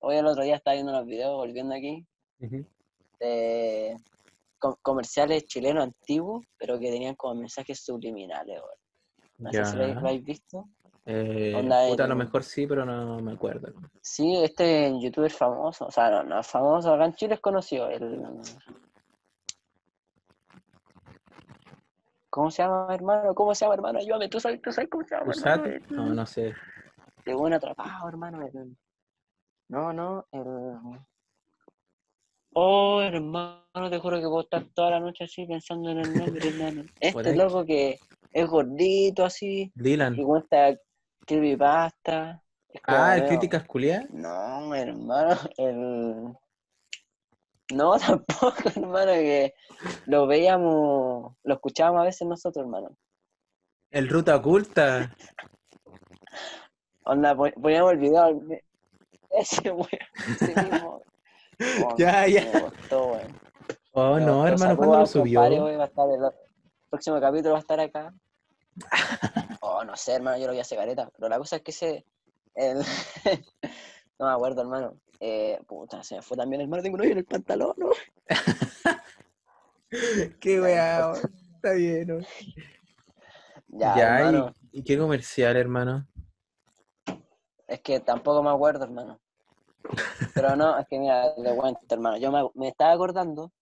[0.00, 2.06] Hoy el otro día estaba viendo unos videos, volviendo aquí,
[2.40, 2.64] Ujú.
[3.20, 3.96] de
[4.58, 8.60] co- comerciales chilenos antiguos, pero que tenían como mensajes subliminales.
[8.60, 8.76] güey.
[9.38, 10.68] No sé si lo, habéis visto.
[11.06, 11.52] Eh,
[11.88, 13.72] puta, a lo mejor sí, pero no me acuerdo.
[14.02, 17.88] Sí, este youtuber famoso, o sea, no, no es famoso, acá en Chile es conocido.
[17.88, 18.22] El...
[22.38, 23.34] ¿Cómo se llama, hermano?
[23.34, 23.98] ¿Cómo se llama, hermano?
[23.98, 25.32] Ayúdame, ¿tú sabes, tú sabes cómo se llama.
[25.90, 26.54] No, no sé.
[27.26, 28.46] De buen atrapado, hermano.
[28.46, 28.76] el-
[29.68, 30.44] No, no, el...
[32.52, 36.48] Oh, hermano, te juro que puedo estar toda la noche así pensando en el nombre,
[36.48, 36.84] hermano.
[37.00, 37.98] Este loco que
[38.32, 40.16] es gordito así, Dylan.
[40.16, 40.78] y cuenta
[41.26, 42.40] creepypasta.
[42.68, 44.08] es Ah, el críticas culiadas.
[44.10, 46.36] No, hermano, el...
[47.74, 49.54] No, tampoco, hermano, que
[50.06, 52.96] lo veíamos, lo escuchábamos a veces nosotros, hermano.
[53.90, 55.14] El ruta oculta.
[57.04, 58.40] Onda, pon- poníamos el video,
[59.30, 59.88] ese weón,
[60.40, 61.02] ese mismo.
[61.84, 62.44] Oh, Ya, ya.
[62.52, 63.40] Me gustó, weón.
[63.92, 64.46] Oh, Me no, gustó.
[64.48, 65.40] hermano, ¿cuándo lo subió?
[65.40, 66.30] compadre, weón, va a estar el, el
[66.90, 68.14] próximo capítulo va a estar acá.
[69.60, 72.06] Oh, no sé, hermano, yo lo vi hace careta, pero la cosa es que ese...
[72.54, 72.78] El...
[74.18, 74.94] no me acuerdo, hermano.
[75.20, 77.90] Eh, puta, se me fue también, hermano, tengo un hoyo en el pantalón, ¿no?
[80.40, 81.12] Qué weá.
[81.56, 82.18] Está bien, ¿no?
[83.68, 84.54] Ya, Ya, hermano.
[84.72, 86.06] ¿y, y qué comercial, hermano?
[87.66, 89.18] Es que tampoco me acuerdo, hermano.
[90.34, 92.16] Pero no, es que mira, le cuento, hermano.
[92.18, 93.52] Yo me, me estaba acordando,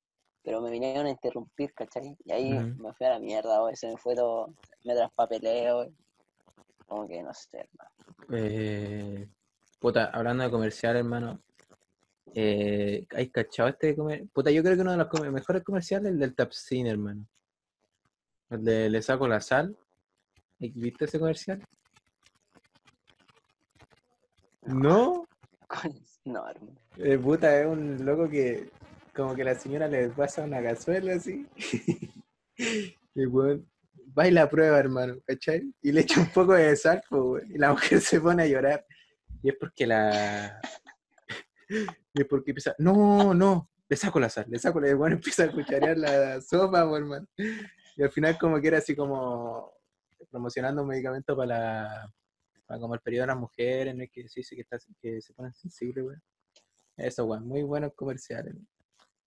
[0.43, 2.17] pero me vinieron a interrumpir, ¿cachai?
[2.25, 3.77] Y ahí me fui a la mierda, güey.
[3.77, 4.49] Se me fue todo,
[4.85, 5.93] me traspapeleo, güey.
[6.87, 7.91] Como que no sé, hermano.
[8.33, 9.29] Eh,
[9.81, 11.41] puta, hablando de comercial, hermano.
[12.35, 16.13] Eh, ¿Hay cachado este comer- Puta, yo creo que uno de los mejores comerciales es
[16.15, 17.27] el del Tapsin, hermano.
[18.51, 19.77] El de Le saco la sal.
[20.59, 21.63] ¿Viste ese comercial?
[24.63, 25.27] ¿No?
[26.25, 26.77] No, hermano.
[26.99, 28.71] Eh, puta, es un loco que
[29.15, 31.47] como que la señora le pasa una cazuela así.
[33.15, 33.67] y weón,
[34.17, 35.73] va y la prueba, hermano, ¿cachai?
[35.83, 38.85] Y le echa un poco de sal, pues, y la mujer se pone a llorar.
[39.43, 40.61] Y es porque la...
[41.69, 44.91] y es porque empieza, no, no, le saco la sal, le saco la...
[44.91, 47.27] Y bueno, empieza a cucharear la sopa, pues, hermano.
[47.97, 49.73] Y al final como que era así como
[50.31, 52.13] promocionando un medicamento para la...
[52.67, 54.05] Para como el periodo de las mujeres, ¿no?
[54.13, 56.23] que se dice que, está, que se ponen sensibles, weón.
[56.97, 58.55] Eso, weón, muy buenos comerciales.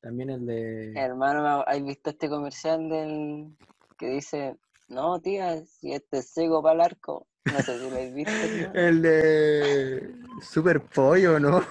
[0.02, 0.94] También el de...
[0.96, 3.56] Hermano, ¿me- ¿has visto este comercial del
[3.98, 4.58] que dice,
[4.90, 7.28] no, tía, si este es seco para el arco?
[7.46, 8.32] No sé si lo habéis visto.
[8.74, 11.64] El de Super Pollo, ¿no?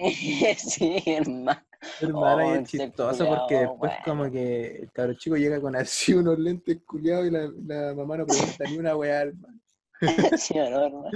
[0.58, 1.60] sí, hermano.
[2.00, 4.04] Hermano, y Oh, es ese chistoso culiao, porque después bueno.
[4.04, 8.18] como que el cabro chico llega con así unos lentes culiados y la, la mamá
[8.18, 9.60] no pregunta ni una weá, hermano.
[10.38, 11.10] sí, no, hermano.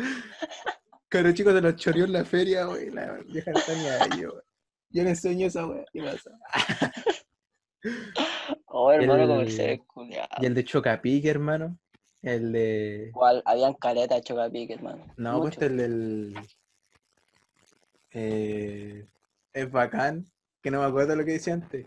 [1.09, 4.33] Cabro chico se los choreó en la feria, wey, la vieja ahí, wey.
[4.91, 6.31] Yo le enseño esa weá, ¿qué pasa?
[8.67, 10.27] Oh, hermano, El- comercial culiao.
[10.41, 11.79] Y el de Chocapic, hermano.
[12.23, 13.09] El de...
[13.11, 15.05] Igual, habían caleta de chocapic, hermano.
[15.19, 15.67] No, pues Mucho.
[15.67, 16.35] el del...
[18.15, 19.07] Eh,
[19.53, 20.25] es bacán,
[20.63, 21.87] que no me acuerdo lo que decía antes.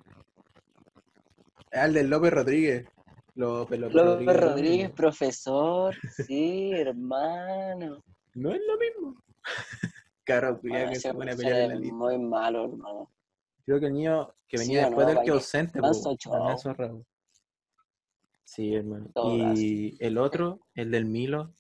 [1.72, 2.88] Ah, el del López Rodríguez.
[3.36, 4.92] López, López, López Rodríguez, Rodríguez.
[4.92, 5.96] profesor.
[6.26, 8.04] Sí, hermano.
[8.36, 9.24] No es lo mismo.
[10.26, 11.96] Culiao, Bueno, que se pone a pelear en la es lista.
[11.96, 13.12] muy malo, hermano.
[13.66, 15.88] Creo que el niño que Sí venía o después no, del que ausente, po.
[18.44, 19.10] Sí, hermano.
[19.56, 21.54] Y el otro, el del Milo,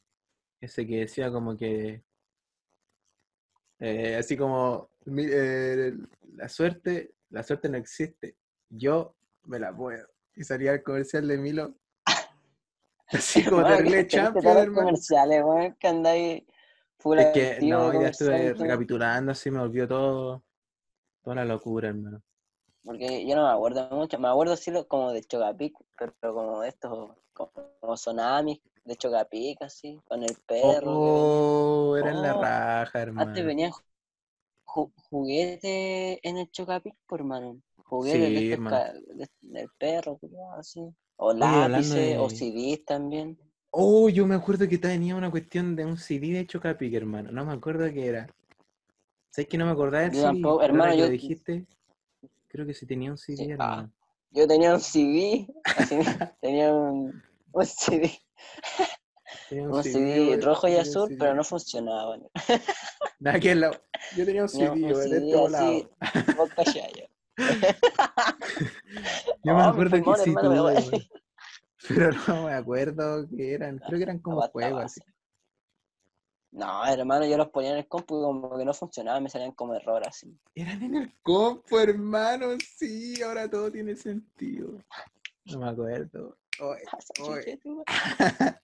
[0.60, 2.04] ese que decía como que
[3.80, 5.94] eh, así como eh,
[6.36, 8.38] la suerte, la suerte no existe.
[8.70, 10.08] Yo me la puedo.
[10.36, 11.76] Y salía el comercial de Milo.
[13.08, 14.74] Así como terrible que te viste champion, hermano.
[14.74, 16.44] comerciales, weón, que andáis
[17.00, 20.44] full Es que no, ya estuve recapitulando así, me volvió todo,
[21.24, 22.22] toda la locura, hermano.
[22.84, 24.20] Porque yo no me acuerdo mucho.
[24.20, 29.62] Me acuerdo sí como de Chocapic, pero como de estos, como, como tsunamis de Chocapic,
[29.62, 31.00] así, con el perro.
[31.02, 31.32] que
[31.92, 33.12] Oh, era en la Oh, raja, venía.
[33.16, 33.46] Antes hermano.
[33.46, 33.72] venían
[34.66, 37.62] ju- juguetes en el Chocapic, por hermano.
[37.86, 38.84] Juguetes de Sí, hermano.
[39.16, 40.82] de- del perro, culiao, así.
[41.18, 43.38] O lápices, o de- CDs también.
[43.72, 47.32] Oh, yo me acuerdo que tenía una cuestión de un CD de Chocapic, hermano.
[47.32, 48.28] No me acuerdo qué era.
[49.32, 51.66] ¿Sabes que no me acordaba tampoco, Ahora hermano, yo- dijiste,
[52.50, 53.86] creo que sí tenía un CD, Sí, ah.
[53.86, 53.92] hermano.
[54.32, 55.96] Yo tenía un CD, así,
[56.42, 57.24] tenía un,
[57.60, 58.20] un CD,
[59.50, 62.18] Tenía un CD, CD güey, rojo y tenía un azul, pero no funcionaba.
[63.42, 63.82] que la-
[64.16, 65.90] Yo tenía un Tenía CD, un güey, de CD así,
[66.36, 67.06] vos callá, yo.
[69.44, 71.08] Me Oh, acuerdo que sí tuve.
[71.88, 73.78] Pero no me acuerdo que eran.
[73.80, 75.02] Creo que eran como juegos así.
[76.52, 79.52] No, hermano, yo los ponía en el compu y como que no funcionaban, me salían
[79.52, 80.36] como error así.
[80.56, 82.48] Eran en el compo, hermano.
[82.78, 84.82] Sí, ahora todo tiene sentido.
[85.46, 86.38] No me acuerdo.
[86.60, 86.84] Oye.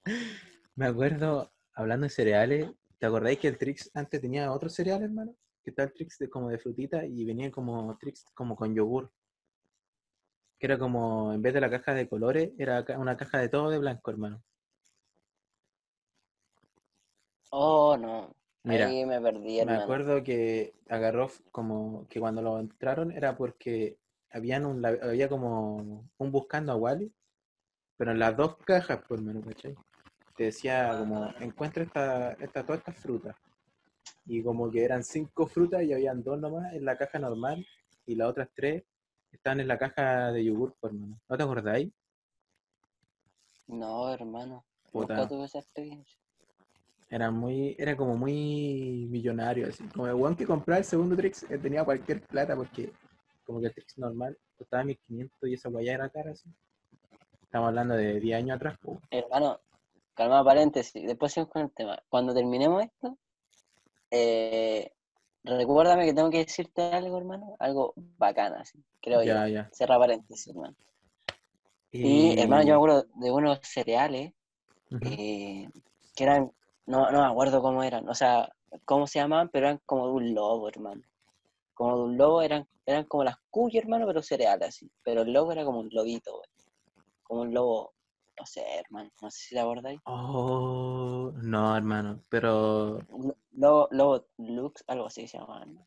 [0.75, 5.35] me acuerdo, hablando de cereales, ¿te acordáis que el Trix antes tenía otro cereal, hermano?
[5.63, 9.11] Que el Trix de, como de frutita y venía como Trix como con yogur.
[10.59, 13.69] Que era como, en vez de la caja de colores, era una caja de todo
[13.69, 14.43] de blanco, hermano.
[17.51, 18.35] Oh, no.
[18.63, 19.83] Mira, Ahí me perdí, me hermano.
[19.83, 23.97] acuerdo que agarró como que cuando lo entraron era porque
[24.31, 27.13] habían un, había como un buscando a Wally,
[27.97, 29.75] pero en las dos cajas, por menos, ¿cachai?
[30.35, 33.35] Te decía como, encuentra esta, esta, todas estas frutas.
[34.25, 37.65] Y como que eran cinco frutas y habían dos nomás en la caja normal
[38.05, 38.83] y las otras tres
[39.31, 41.19] estaban en la caja de yogur, por menos.
[41.29, 41.91] ¿No te acordáis?
[43.67, 44.65] No, hermano.
[44.91, 45.15] Puta.
[45.15, 46.17] Nunca tuve esa experiencia.
[47.09, 49.83] Era muy, era como muy millonario, así.
[49.89, 52.91] Como el weón que compraba el segundo Trix eh, tenía cualquier plata porque
[53.43, 56.49] como que el Trix normal costaba 1500 y esa guaya era cara, así.
[57.53, 58.79] Estamos hablando de 10 años atrás.
[59.11, 59.59] Hermano,
[60.15, 61.05] calma paréntesis.
[61.05, 62.01] Después seguimos con el tema.
[62.09, 63.15] Cuando terminemos esto,
[64.09, 64.91] eh,
[65.43, 67.55] recuérdame que tengo que decirte algo, hermano.
[67.59, 68.83] Algo bacana, así.
[68.99, 69.35] Creo yo.
[69.35, 69.69] Ya, ya.
[69.71, 70.75] Cierra paréntesis, hermano.
[71.91, 74.33] Y, hermano, yo me acuerdo de unos cereales
[75.01, 75.69] eh,
[76.15, 76.51] que eran,
[76.87, 78.51] no, no me acuerdo cómo eran, o sea,
[78.83, 81.03] cómo se llamaban, pero eran como de un lobo, hermano.
[81.75, 84.89] Como de un lobo, eran, eran como las cuyas, hermano, pero cereales así.
[85.03, 86.52] Pero el lobo era como un lobito, güey.
[87.33, 87.95] Como un lobo,
[88.39, 89.99] no sé, hermano, no sé si te acordáis.
[90.05, 92.99] Oh, no, hermano, pero
[93.53, 95.39] Lobo, lobo Lux, algo así se.
[95.39, 95.85] No, me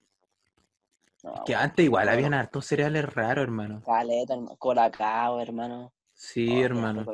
[1.44, 2.18] que antes igual Bueno.
[2.18, 3.80] habían hartos cereales raros, hermano.
[3.85, 4.56] Caleta, hermano.
[4.56, 5.92] Colacao, hermano.
[6.14, 7.06] Sí, Oh, hermano.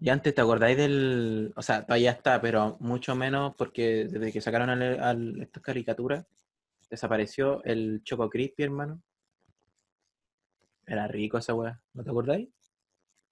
[0.00, 4.40] Y antes te acordáis del, o sea, todavía está, pero mucho menos porque desde que
[4.40, 6.26] sacaron al, al- estas caricaturas,
[6.90, 9.00] desapareció el Choco Crispy, hermano.
[10.86, 12.48] Era rico esa weá, ¿no te acordáis?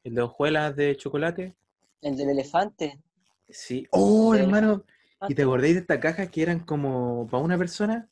[0.04, 1.56] El de hojuelas de chocolate.
[2.00, 3.00] El del elefante.
[3.48, 3.86] Sí.
[3.90, 4.84] Oh, hermano.
[5.28, 8.08] ¿Y te acordáis de estas cajas que eran como para una persona?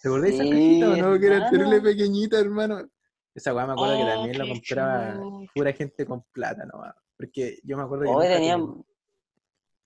[0.00, 1.18] ¿Te acordáis de esa Sí, cajita o no?
[1.18, 1.50] Que era hermano.
[1.50, 2.88] terrible pequeñita, hermano.
[3.34, 5.20] Esa weá me acuerdo que Oh, también la compraba
[5.54, 6.94] pura gente con plata nomás.
[7.16, 8.60] Porque yo me acuerdo que Hoy tenían.
[8.60, 8.84] tuve.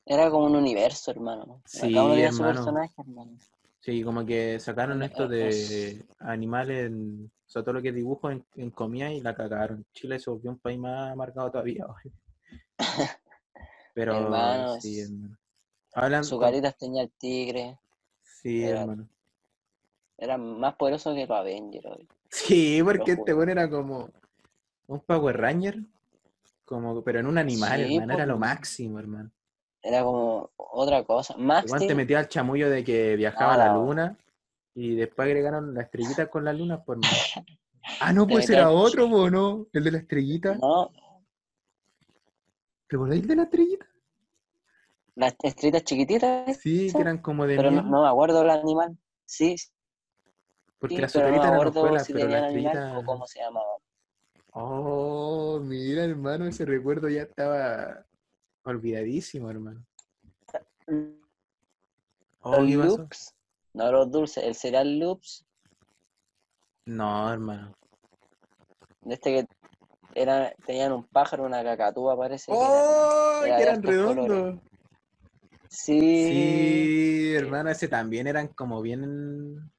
[0.05, 1.63] Era como un universo, hermano.
[1.65, 2.55] Sí, Cada uno tenía su hermano.
[2.61, 3.39] personaje, hermano.
[3.81, 8.31] Sí, como que sacaron esto de animales, en- o sea, todo lo que es dibujo
[8.31, 9.87] en, en comida y la cagaron.
[9.93, 11.87] Chile se volvió un país más marcado todavía.
[11.87, 12.13] hoy.
[13.95, 15.39] Pero Hermano, sí, hermano.
[15.95, 17.79] Hablan Su carita tenía el tigre.
[18.23, 19.09] Sí, era- hermano.
[20.19, 21.87] Era más poderoso que los Avengers.
[21.87, 22.09] hoy.
[22.31, 24.11] Sí, porque este bueno era como
[24.89, 25.81] un Power Ranger,
[26.65, 29.31] como, pero en un animal, Sí, hermano, era lo máximo, hermano.
[29.89, 31.35] Era como otra cosa.
[31.39, 34.17] Max Igual te metía al chamullo de que viajaba a Ah, la la- luna
[34.75, 36.99] y después agregaron la estrellita con la luna, por
[38.01, 39.67] Ah, no, pues era otro, po, ¿no?
[39.73, 40.53] El de la estrellita.
[40.61, 40.91] No,
[42.89, 43.87] ¿Te acordáis de la estrellita?
[45.17, 48.51] las estrellitas chiquititas, Sí, Sí, que eran como de pero no, no me acuerdo el
[48.51, 48.97] animal.
[49.27, 49.69] Sí, sí,
[50.79, 52.99] porque las pero no me acuerdo si pero la animal estrellita.
[52.99, 53.67] o cómo se llamaba.
[54.53, 58.07] Oh, mira, hermano, ese recuerdo ya estaba
[58.69, 59.85] olvidadísimo, hermano.
[62.41, 63.35] Oh, loops,
[63.75, 65.45] no los dulces, el cereal loops,
[66.87, 67.75] No, hermano.
[69.07, 69.49] este que
[70.15, 72.51] era, tenían un pájaro, una cacatúa, parece.
[72.51, 72.67] que era.
[72.67, 73.45] ¡Oh!
[73.45, 74.61] era Que de eran redondos.
[75.69, 79.71] Sí, Sí, hermano, ese también eran como bien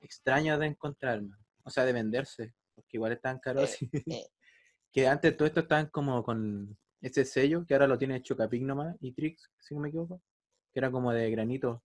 [0.00, 1.42] extraños de encontrar, hermano.
[1.64, 3.80] O sea, de venderse, porque igual estaban caros.
[3.82, 4.26] Eh, eh.
[4.92, 8.96] Que antes todo esto estaban como con ese sello, que ahora lo tiene Chocapic nomás,
[9.00, 10.22] y Trix, si no me equivoco,
[10.72, 11.82] que era como de granito.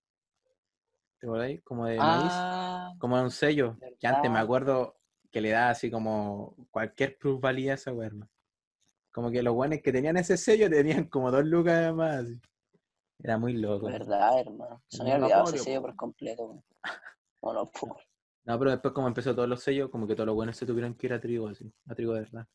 [1.20, 1.62] ¿Te acordáis?
[1.64, 4.96] Como de maíz, Ah, como un sello, que antes me acuerdo
[5.32, 8.32] que le daba así como cualquier plusvalía a esa weá, hermano.
[9.12, 12.18] Como que los guanes que tenían ese sello tenían como dos lucas más.
[12.18, 12.40] así.
[13.20, 13.88] Era muy loco.
[13.88, 14.84] verdad, hermano.
[14.88, 15.88] Se me había olvidado ese sello po.
[15.88, 16.64] por completo.
[17.42, 17.96] Monopolio.
[18.46, 20.94] No, pero después como empezó todos los sellos, como que todos los buenos se tuvieron
[20.96, 22.48] que ir a trigo, así, a trigo de verdad.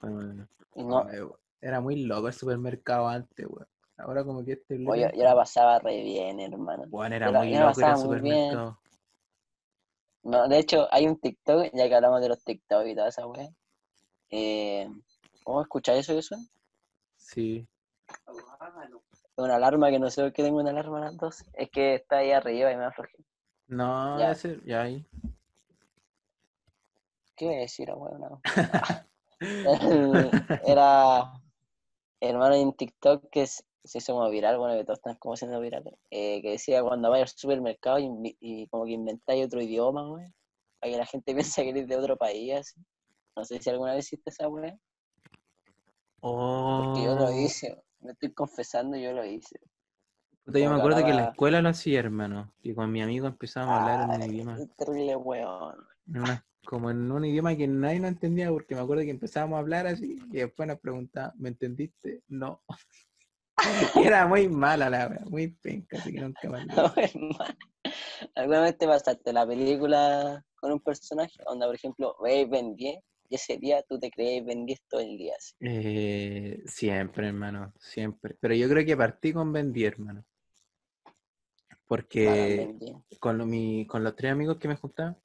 [0.00, 1.28] No, eh,
[1.60, 3.66] era muy loco el supermercado antes, weón.
[3.96, 6.84] Ahora como que este Oye, yo la pasaba re bien, hermano.
[6.88, 7.96] Bueno, era muy loco bien.
[7.98, 8.78] supermercado.
[10.22, 13.26] No, de hecho, hay un TikTok, ya que hablamos de los TikTok y toda esa
[13.26, 13.48] weá.
[14.30, 14.88] Eh,
[15.42, 16.44] ¿Cómo escucháis eso que suena?
[17.16, 17.66] Sí.
[18.26, 21.44] Es una alarma que no sé por qué tengo una alarma a las dos.
[21.54, 23.16] Es que está ahí arriba y me aflojé.
[23.68, 24.32] No, Ya.
[24.32, 25.04] ese, ya ahí.
[27.36, 28.20] ¿Qué voy a decir, weón?
[28.20, 28.40] No.
[30.66, 31.32] Era
[32.20, 33.62] hermano en TikTok que se
[33.98, 37.32] hizo como viral, bueno, que todos están como siendo virales, eh, que decía cuando vayas
[37.32, 40.26] al supermercado y, como que inventáis otro idioma, güey,
[40.80, 42.80] para que la gente piense que eres de otro país, así.
[43.36, 44.76] No sé si alguna vez hiciste esa weá,
[46.20, 47.30] porque yo lo Oh.
[47.30, 49.60] hice, me estoy confesando, yo lo hice.
[50.44, 52.52] Puta, yo me acuerdo que en la escuela lo hacía, hermano.
[52.62, 54.58] Y con mi amigo empezábamos a hablar en un idioma.
[54.76, 55.76] terrible weón.
[56.08, 59.56] En una- como en un idioma que nadie lo entendía, porque me acuerdo que empezábamos
[59.56, 62.22] a hablar así y después nos preguntaban, ¿me entendiste?
[62.28, 62.62] No.
[64.14, 66.66] Era muy mala la wea, muy penca, así que nunca más.
[66.66, 67.44] No, hermano.
[68.34, 71.40] ¿Alguna vez te pasaste la película con un personaje?
[71.46, 72.98] Onda, por ejemplo, veis Ben 10
[73.30, 75.34] y ese día tú te crees Ben 10 todo el día.
[75.38, 75.54] así.
[75.60, 78.36] Eh, siempre, hermano, siempre.
[78.40, 80.24] Pero yo creo que partí con Ben 10, hermano.
[81.86, 82.96] Porque Ben 10.
[83.18, 85.16] con, mi- con los tres amigos que me juntaban,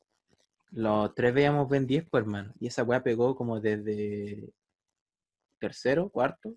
[0.74, 2.54] los tres veíamos Ben 10, pues, hermano.
[2.60, 4.52] Y esa weá pegó como desde
[5.60, 6.56] tercero, cuarto,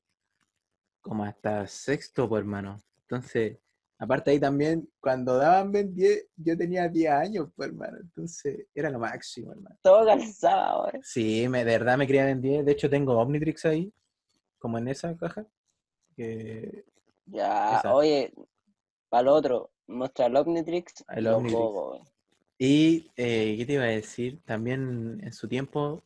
[1.03, 2.79] como hasta sexto, pues, hermano.
[3.03, 3.59] Entonces,
[3.99, 7.99] aparte ahí también, cuando daban Ben 10, yo tenía 10 años, pues, hermano.
[8.01, 9.77] Entonces, era lo máximo, hermano.
[9.83, 11.03] Todo cansado, güey.
[11.03, 12.64] Sí, me, de verdad me criaba Ben 10.
[12.64, 13.93] De hecho, tengo Omnitrix ahí,
[14.59, 15.47] como en esa caja.
[16.17, 16.87] Que
[17.27, 17.95] Ya, Esa.
[17.95, 18.33] oye,
[19.11, 21.05] para el otro, muestra el Omnitrix.
[21.09, 22.16] El Omnitrix.
[22.59, 24.40] Y, eh, ¿qué te iba a decir?
[24.44, 26.02] También en su tiempo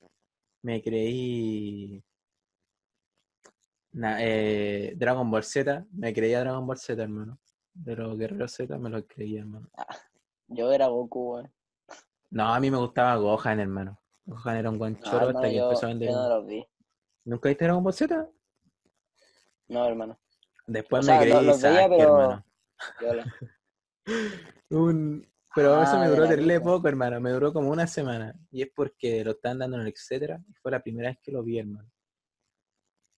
[0.62, 2.02] me creí
[3.92, 7.38] na- eh, Dragon Ball Z, me creía Dragon Ball Z, hermano.
[7.72, 9.70] De los guerreros Z me lo creía, hermano.
[10.48, 11.46] Yo era Goku, güey.
[12.30, 14.00] No, a mí me gustaba Gohan, hermano.
[14.24, 16.08] Gohan era un buen No, hasta que yo, empezó a vender.
[16.10, 16.66] yo no los vi.
[17.24, 18.28] ¿Nunca viste Dragon Ball Z?
[19.68, 20.18] No, hermano.
[20.66, 22.44] Después O sea, me lo- creí veía, Sasuke, pero- hermano.
[24.70, 25.28] Un...
[25.54, 27.20] Pero eso Ah, me de duró terrible poco, hermano.
[27.20, 28.34] Me duró como una semana.
[28.50, 30.40] Y es porque lo estaban dando en el etcétera.
[30.48, 31.90] Y fue la primera vez que lo vi, hermano.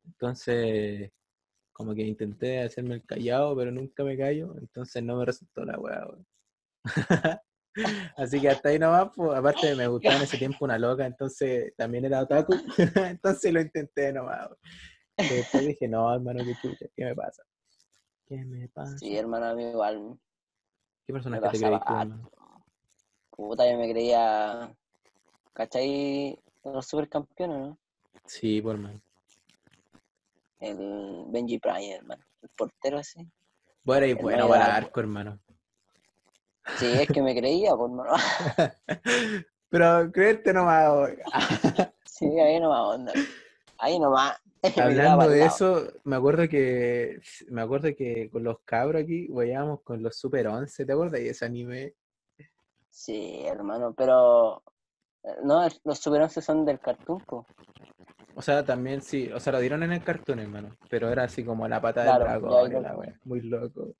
[0.04, 1.10] Entonces,
[1.72, 4.54] como que intenté hacerme el callado, pero nunca me callo.
[4.58, 6.26] Entonces no me resultó la weá, weón.
[8.16, 11.74] Así que hasta ahí nomás, pues, aparte me gustaba en ese tiempo una loca, entonces
[11.76, 12.54] también era otaku.
[13.08, 14.48] entonces lo intenté nomás.
[15.16, 17.42] Pero después dije, no, hermano, qué chucha, ¿qué me pasa?
[18.26, 18.96] ¿Qué me pasa?
[18.98, 20.18] Sí, hermano, a mí igual.
[21.07, 22.30] ¿Qué personaje te crees tú?
[23.30, 24.74] Puta, yo me creía.
[25.53, 26.38] ¿Cachai?
[26.64, 27.78] Los supercampeones, ¿no?
[28.24, 29.00] Sí, por hermano.
[30.61, 32.24] El Benji Prime, hermano.
[32.40, 33.28] El portero así.
[33.84, 34.86] Bueno, y El bueno para Arco.
[34.86, 35.40] arco, hermano.
[36.78, 38.12] Sí, es que me creía, por hermano.
[39.68, 41.11] Pero creerte nomás.
[42.05, 43.12] Sí, ahí nomás, onda.
[43.78, 44.38] Ahí nomás.
[44.76, 49.82] Me Hablando de eso, me acuerdo que me acuerdo que con los cabros aquí veíamos
[49.82, 51.94] con los Super 11, ¿te acuerdas de ese anime?
[52.88, 54.62] Sí, hermano, pero.
[55.24, 57.22] eh, No, los Super 11 son del Cartoon.
[58.34, 61.44] O sea, también sí, o sea, lo dieron en el cartón, hermano, pero era así
[61.44, 63.94] como la pata Claro, del dragón y la wea, muy loco.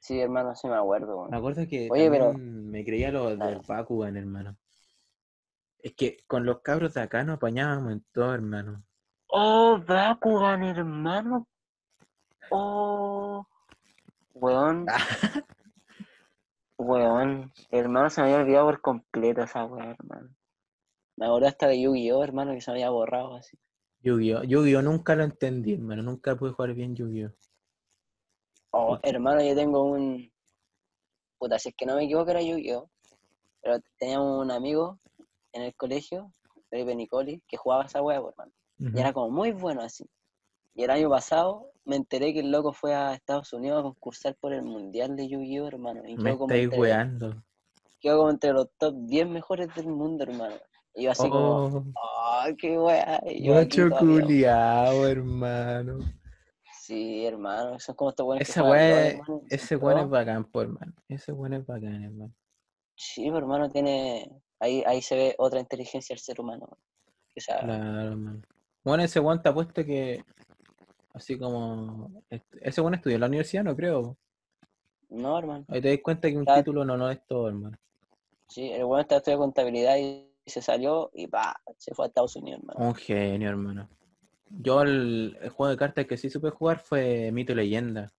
[0.00, 1.34] Sí, hermano, sí me acuerdo, Me weón.
[1.34, 3.60] acuerdo que Oye, pero- me creía lo del Claro.
[3.66, 4.56] Bakugan, hermano.
[5.80, 8.84] Es que con los cabros de acá nos apañábamos en todo, hermano.
[9.30, 11.46] Oh, Bakugan, hermano.
[12.50, 13.46] Oh.
[14.34, 14.86] Weón.
[16.78, 17.52] Weón.
[17.70, 20.30] Hermano, se me había olvidado por completo esa weón, hermano.
[21.16, 23.58] Me acordé hasta de Yu-Gi-Oh, hermano, que se me había borrado así.
[24.02, 24.44] Yu-Gi-Oh!
[24.44, 24.82] Yu-Gi-Oh!
[24.82, 27.32] nunca lo entendí, hermano, nunca pude jugar bien Yu-Gi-Oh!
[28.70, 30.30] Oh, hermano, yo tengo un.
[31.38, 32.88] Puta, si es que no me equivoco, era Yu-Gi-Oh!
[33.60, 35.00] Pero teníamos un amigo
[35.52, 36.32] en el colegio,
[36.70, 38.34] Felipe Nicoli, que jugaba esa weá, pues,
[38.78, 38.96] Ujú.
[38.96, 40.08] Y era como muy bueno así.
[40.74, 44.36] Y el año pasado me enteré que el loco fue a Estados Unidos a concursar
[44.36, 46.02] por el Mundial de Yu-Gi-Oh, hermano.
[46.06, 47.42] Y Me como, estáis entre, weando.
[48.00, 50.54] quedó como entre los top 10 mejores del mundo, hermano.
[50.94, 53.20] Y yo así como, Oh, ¡oh, qué weá!
[53.44, 55.98] Macho culiao, hermano.
[56.80, 59.08] Sí, hermano, son como estos buenos Esa weá,
[59.50, 60.92] ese weón es bacán, po, hermano.
[61.08, 62.34] Ese weón es bacán, hermano.
[62.94, 64.30] Sí, pero hermano, tiene.
[64.60, 66.68] Ahí, ahí se ve otra inteligencia del ser humano.
[67.34, 68.42] Que sea, Claro, hermano.
[68.84, 70.24] Bueno, ese weón te apuesto que.
[71.14, 72.22] Así como.
[72.60, 74.16] Ese weón estudió en la universidad, no creo.
[75.10, 75.64] No, hermano.
[75.68, 77.76] Ahí te das cuenta que un título no, no es todo, hermano.
[78.46, 82.36] Sí, el bueno está estudiando contabilidad y se salió y pa, se fue a Estados
[82.36, 82.88] Unidos, hermano.
[82.88, 83.88] Un genio, hermano.
[84.50, 88.12] Yo el, el juego de cartas que sí supe jugar fue Mito y Leyenda.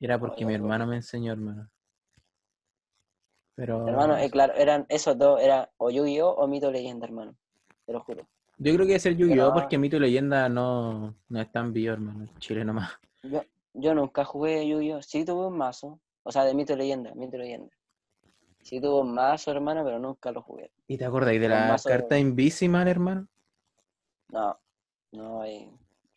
[0.00, 1.68] Y Era porque mi hermano me enseñó, hermano.
[3.54, 7.34] Pero Hermano, eh, claro, eran esos dos, era o Yu-Gi-Oh o Mito Leyenda, hermano.
[7.84, 8.28] Te lo juro.
[8.58, 9.52] Yo creo que es el Yu-Gi-Oh!
[9.52, 12.28] Porque Mito y Leyenda no, no es tan vivo, hermano.
[12.38, 12.90] Chile nomás.
[13.22, 13.42] Yo,
[13.74, 15.02] yo nunca jugué Yu-Gi-Oh!
[15.02, 16.00] Sí tuve un mazo.
[16.22, 17.74] O sea, de Mito Leyenda, Mito Leyenda.
[18.62, 20.70] Sí tuve un mazo, hermano, pero nunca lo jugué.
[20.86, 23.28] ¿Y te acordáis de la mazo de- carta Invisimal, hermano?
[24.28, 24.58] No,
[25.12, 25.42] no,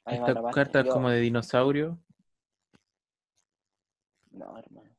[0.05, 0.55] atrapaste.
[0.55, 1.97] cartas Yo- como de dinosaurio.
[4.31, 4.89] No, hermano.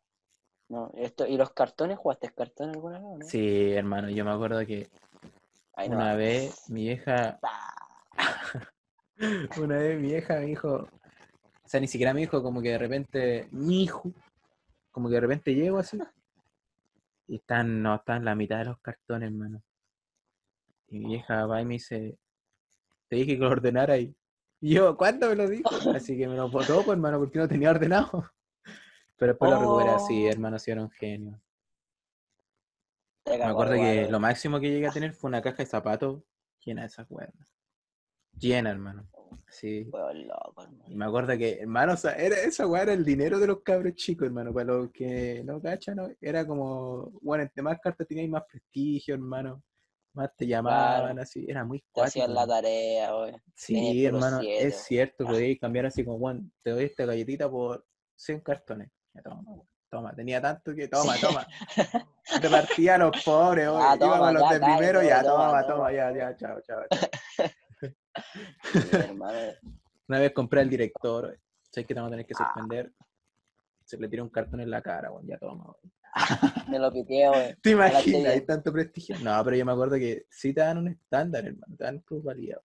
[0.68, 1.99] No, esto, ¿y los cartones?
[1.99, 3.26] ¿Jugaste cartones alguna vez no?
[3.26, 4.88] Sí, hermano, yo me acuerdo que
[5.77, 5.97] No.
[5.97, 7.41] una vez mi vieja,
[9.61, 10.89] una vez mi vieja me dijo,
[11.64, 14.12] o sea, ni siquiera me dijo, como que de repente, mi hijo,
[14.91, 15.99] como que de repente llego así,
[17.27, 19.62] y están, no, están la mitad de los cartones, hermano.
[20.89, 22.18] Y mi vieja va y me dice,
[23.09, 24.14] te dije que lo ordenara ahí.
[24.61, 25.70] Y yo, ¿cuándo me lo dijo?
[25.97, 28.31] Así que me lo botó, pues, hermano, porque no tenía ordenado.
[29.16, 30.31] Pero después lo recuperé así, Oh.
[30.31, 31.41] hermano, sí era un genio.
[33.27, 36.23] Me acuerdo que lo máximo que llegué a tener fue una caja de zapatos
[36.64, 37.33] llena de esas weas.
[38.39, 39.09] Llena, hermano.
[39.49, 39.85] Sí.
[39.85, 40.66] loco.
[40.89, 43.62] Y me acuerdo que, hermano, o sea, era, esa wea era el dinero de los
[43.62, 44.53] cabros chicos, hermano.
[44.53, 46.09] Para los que no cachan, ¿no?
[46.20, 49.62] era como, bueno, entre más cartas teníais más prestigio, hermano.
[50.14, 51.23] Más te llamaban, Claro.
[51.23, 51.47] así.
[51.49, 52.05] Era muy cuático.
[52.25, 53.43] hacían la tarea, weón.
[53.55, 55.25] Sí, hermano, es cierto.
[55.27, 55.31] Ah.
[55.31, 58.91] Podíais cambiar así como, bueno, te doy esta galletita por 100 cartones.
[59.14, 59.43] Ya, toma,
[59.93, 60.14] toma.
[60.14, 61.47] Tenía tanto que, toma, toma.
[62.40, 66.11] Repartía a los pobres, oye, Ah, toma, íbamos los de primero, ya, toma, toma, ya,
[66.16, 66.82] ya, chao, chao.
[66.90, 67.09] chao.
[70.09, 71.38] Una vez compré al director,
[71.70, 72.45] sé que te vamos a tener que Ah.
[72.55, 72.93] suspender.
[73.84, 75.64] Se le tiró un cartón en la cara, weón, ya toma.
[75.64, 75.93] weón.
[76.70, 77.57] Me lo piteé, weón.
[77.62, 78.32] ¿Te imaginas?
[78.32, 79.16] Hay tanto prestigio.
[79.20, 82.59] No, pero yo me acuerdo que sí te dan un estándar, hermano, te dan plusvalía.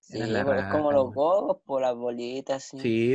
[0.00, 2.78] Sí, pero es como los gogos, por las bolitas, sí.
[2.78, 3.14] Sí,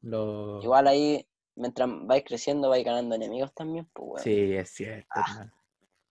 [0.00, 0.60] lo...
[0.62, 1.26] Igual ahí,
[1.56, 4.22] mientras vais creciendo, vais ganando enemigos también, pues, weón.
[4.22, 5.52] Sí, es cierto, hermano.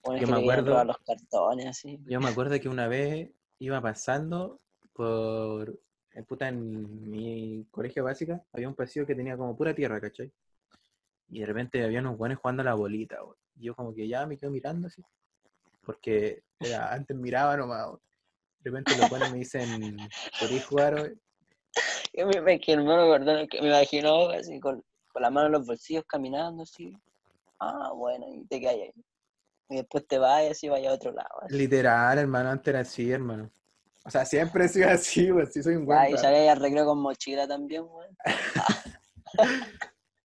[0.04, 2.00] Weones yo que me acuerdo- los cartones, así.
[2.06, 3.30] Yo me acuerdo que una vez
[3.60, 4.60] iba pasando
[4.94, 5.80] por.
[6.16, 10.32] En, puta, en mi colegio básica había un pasillo que tenía como pura tierra, ¿cachai?
[11.30, 13.38] Y de repente había unos buenos jugando a la bolita, weón.
[13.56, 15.04] Y yo como que ya me quedo mirando así.
[15.86, 17.94] Porque era, antes miraba nomás.
[18.60, 19.98] De repente los buenos me dicen,
[20.40, 21.20] ¿queréis jugar hoy?
[22.14, 24.84] Yo me, me, me imagino así con,
[25.14, 26.98] con la mano en los bolsillos caminando así.
[27.60, 28.92] Ah, bueno, y te quedas ahí.
[29.70, 31.30] Y después te vas y así vaya a otro lado.
[31.44, 31.56] así.
[31.58, 33.50] Literal, hermano, antes era así, hermano.
[34.06, 35.50] O sea, siempre he sido así, weón.
[35.50, 36.24] Sí soy un buen Ah, y raro.
[36.24, 38.18] salía al recreo con mochila también, weón.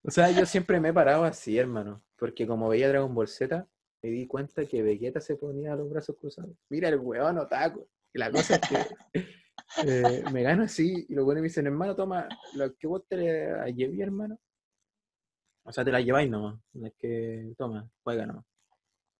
[0.04, 2.02] O sea, yo siempre me he parado así, hermano.
[2.16, 3.66] Porque como veía Dragon Ball Z,
[4.02, 6.52] me di cuenta que Vegeta se ponía los brazos cruzados.
[6.70, 7.86] Mira el weón otaku.
[8.14, 8.86] Y la cosa es que
[9.86, 13.16] eh, me gano así y los buenos me dicen, hermano, toma, lo que vos te
[13.74, 14.38] llevé, hermano.
[15.68, 16.58] O sea, te la lleváis nomás.
[16.72, 18.46] No es que, toma, juega nomás.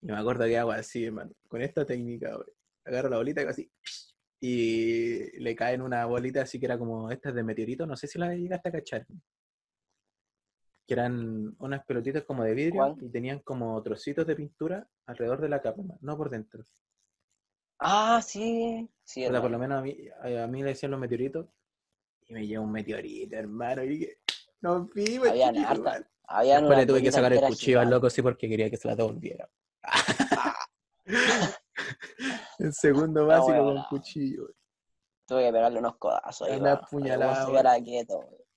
[0.01, 1.33] Y me acuerdo que hago así, hermano.
[1.47, 2.49] Con esta técnica, güey.
[2.87, 3.71] Agarro la bolita y hago así.
[4.41, 7.85] Y le caen una bolita así que era como estas de meteorito.
[7.85, 9.07] No sé si la llegaste a cachar.
[10.87, 12.97] Que eran unas pelotitas como de vidrio ¿Cuál?
[13.03, 16.65] y tenían como trocitos de pintura alrededor de la capa, no por dentro.
[17.79, 18.89] Ah, sí.
[19.05, 21.47] Sí, O sea, por lo menos a mí, a, mí le decían los meteoritos
[22.27, 23.83] y me lleva un meteorito, hermano.
[23.83, 24.19] Y dije,
[24.63, 26.09] no vi, Habían chiquito, harta.
[26.29, 26.37] Man".
[26.37, 28.89] Habían Después le tuve que sacar el cuchillo al loco, sí, porque quería que se
[28.89, 29.49] la devolviera.
[32.59, 34.49] en segundo básico con cuchillo.
[35.27, 38.49] Tuve que pegarle unos codazos ahí, el quieto, weón.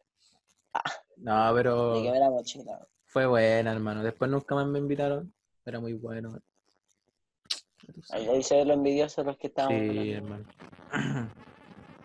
[1.17, 2.72] No, pero Le quemé la mochila.
[2.72, 2.88] weón.
[3.05, 4.03] fue buena, hermano.
[4.03, 5.34] Después nunca más me invitaron.
[5.65, 6.39] Era muy bueno.
[8.09, 9.78] Ahí, se ve lo envidioso los que estaban.
[9.78, 10.45] Sí, hermano.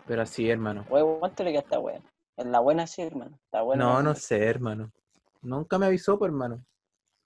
[0.07, 0.85] Pero así, hermano.
[0.87, 2.11] ¿cuánto le queda a esta?
[2.37, 3.39] En la buena sí, hermano.
[3.45, 3.83] Está buena.
[3.83, 4.91] no, no sé, hermano.
[5.41, 6.65] Nunca me avisó, pues, hermano.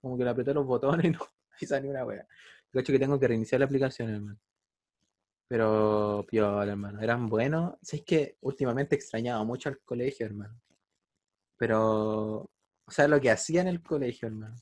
[0.00, 1.18] Como que le apreté los botones y no
[1.56, 2.26] avisa ni una wea.
[2.72, 4.38] De hecho que tengo que reiniciar la aplicación, hermano.
[5.48, 7.00] Pero, piola, hermano.
[7.00, 7.74] Eran buenos.
[7.82, 10.58] Si es que últimamente extrañaba mucho al colegio, hermano.
[11.58, 12.50] Pero,
[12.86, 14.56] o sea, lo que hacía en el colegio, hermano.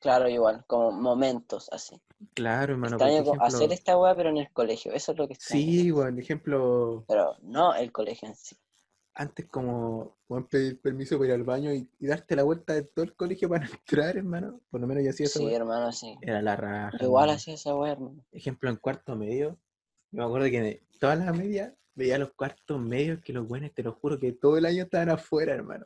[0.00, 2.00] Claro, igual, como momentos así.
[2.34, 2.96] Claro, hermano.
[2.96, 4.92] Extraño hacer esta weá, pero en el colegio.
[4.92, 5.62] Eso es lo que extraño.
[5.62, 8.56] Sí, bueno, ejemplo, Pero no el colegio en sí.
[9.14, 10.16] Antes como
[10.50, 13.48] pedir permiso para ir al baño y, y darte la vuelta de todo el colegio
[13.48, 14.60] para entrar, hermano.
[14.70, 15.40] Por lo menos yo hacía eso.
[15.40, 16.16] Sí, hermano, sí.
[16.20, 16.96] Era la raja.
[16.98, 18.24] Yo igual hacía esa weá, hermano.
[18.32, 19.58] ejemplo, en cuarto medio,
[20.10, 23.82] yo me acuerdo que todas las medias veía los cuartos medios que los buenos, te
[23.82, 25.84] lo juro, que todo el año estaban afuera, hermano.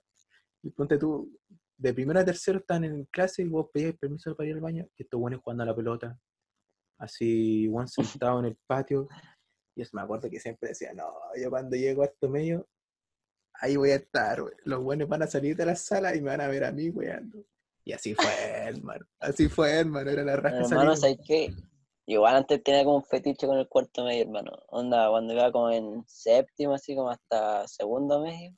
[0.62, 1.36] Y ponte tú,
[1.78, 4.86] de primero a tercero están en clase y vos pedías permiso para ir al baño,
[4.96, 6.18] y estos buenos jugando a la pelota,
[6.98, 7.88] así, Juan
[8.28, 9.08] sentado en el patio,
[9.74, 11.10] Yo me acuerdo que siempre decía, no,
[11.40, 12.68] yo cuando llego a esto medio,
[13.62, 14.54] ahí voy a estar, güey.
[14.64, 16.90] Los buenos van a salir de la sala y me van a ver a mí,
[16.90, 17.44] weando.
[17.84, 18.24] Y así fue,
[18.66, 19.06] hermano.
[19.20, 20.10] Así fue, hermano.
[20.10, 20.96] Era la raja Hermano.
[20.96, 21.54] ¿sabes qué?
[22.06, 24.50] Igual antes tenía como un fetiche con el cuarto medio, hermano.
[24.68, 28.52] Onda, cuando iba como en séptimo, así como hasta segundo medio,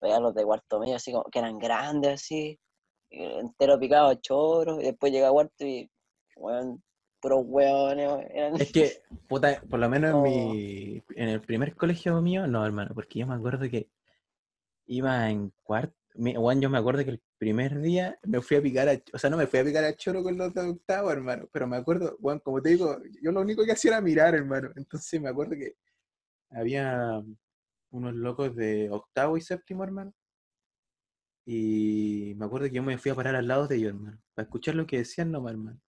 [0.00, 2.58] veía los de cuarto medio, así como que eran grandes, así,
[3.10, 5.88] entero picado, choros, y después llega a cuarto y,
[6.34, 6.82] weón,
[7.20, 11.76] puros weones, weón, eran- Es que, puta, por lo menos en mi, en el primer
[11.76, 13.88] colegio mío, no, hermano, porque yo me acuerdo que
[14.92, 18.88] iba en cuarto, weón, yo me acuerdo que el primer día me fui a picar
[18.88, 21.48] a, o sea, no me fui a picar a choro con los de octavo, hermano,
[21.52, 24.70] pero me acuerdo, weón, como te digo, yo lo único que hacía era mirar, hermano,
[24.76, 25.74] entonces me acuerdo que
[26.50, 27.22] había
[27.90, 30.12] unos locos de octavo y séptimo, hermano,
[31.44, 34.44] y me acuerdo que yo me fui a parar al lado de ellos, hermano, para
[34.44, 35.80] escuchar lo que decían nomás, hermano.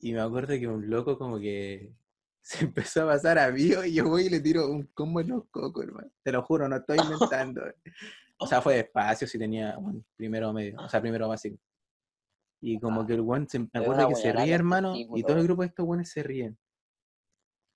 [0.00, 1.92] Y me acuerdo que un loco como que
[2.48, 5.28] se empezó a pasar a mí y yo voy y le tiro un combo en
[5.28, 6.10] los cocos, hermano.
[6.22, 7.60] Te lo juro, no estoy inventando.
[8.38, 11.58] O sea, fue despacio si tenía bueno, primero medio, o sea, primero básico.
[12.62, 15.36] Y como que el weón, se, me Pero acuerdo que se ríe, hermano, y todo
[15.36, 16.56] el grupo de estos weones se ríen.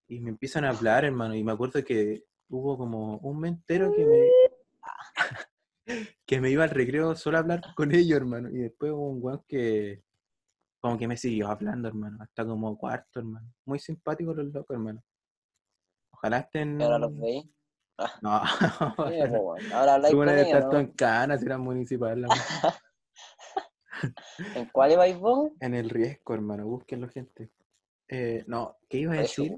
[0.08, 3.92] Y me empiezan a hablar, hermano, y me acuerdo que hubo como un mes entero
[3.94, 4.30] que me...
[6.24, 8.48] que me iba al recreo solo a hablar con ellos, hermano.
[8.48, 10.02] Y después hubo un weón que
[10.82, 13.46] como que me siguió hablando, hermano, hasta como cuarto, hermano.
[13.66, 15.00] Muy simpáticos los locos, hermano.
[16.10, 16.82] Ojalá estén...
[16.82, 17.48] ahora los veis.
[18.20, 18.42] No,
[19.08, 19.72] Sí, pues.
[19.72, 20.78] Ahora habláis con ellos, ¿no?
[20.80, 22.26] en canas, era municipal.
[24.56, 25.52] ¿En cuál ibais vos?
[25.60, 27.52] en el riesgo, hermano, búsquenlo, gente.
[28.08, 29.56] Eh, no, ¿qué iba a decir?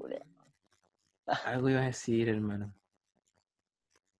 [1.45, 2.71] Algo iba a decir, hermano.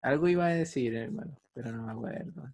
[0.02, 2.52] Algo iba a decir, hermano, pero no me acuerdo.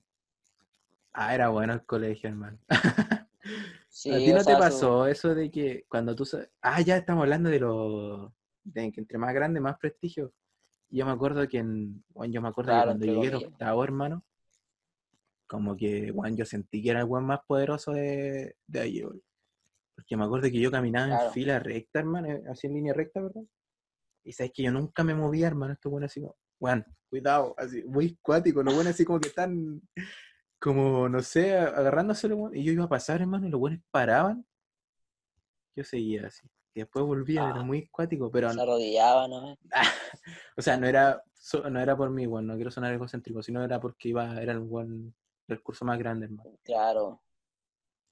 [1.13, 2.59] Ah, era bueno el colegio, hermano.
[3.93, 6.23] Sí, ¿A ti no te su- pasó eso de que cuando tú...
[6.61, 8.33] Ah, ya estamos hablando de lo...
[8.63, 10.33] De que entre más grande, más prestigio.
[10.89, 12.03] Yo me acuerdo que en...
[12.09, 13.51] Bueno, yo me acuerdo Claro, que cuando llegué comillas.
[13.51, 14.23] octavo, hermano,
[15.45, 19.21] como que, bueno, yo sentí que era el weón más poderoso de, de ahí, weón.
[19.93, 21.27] Porque me acuerdo que yo caminaba Claro.
[21.27, 23.43] en fila recta, hermano, eh, así en línea recta, ¿verdad?
[24.23, 27.83] Y sabes que yo nunca me movía, hermano, esto bueno así como, weón, cuidado, así,
[27.83, 29.81] muy cuático, lo bueno así como que están,
[30.61, 33.81] como, no sé, a- agarrándose, weón, y yo iba a pasar, hermano, y los buenos
[33.91, 34.45] paraban,
[35.75, 36.47] yo seguía así.
[36.73, 37.63] Y después volvía, era Ah.
[37.63, 39.57] muy cuático, pero, se arrodillaban, ¿no?
[40.57, 41.21] o sea, no era,
[41.69, 44.59] no era por mí, weón, no quiero sonar egocéntrico, sino era porque iba, era el
[44.59, 45.13] buen,
[45.47, 46.51] el curso más grande, hermano.
[46.63, 47.21] Claro.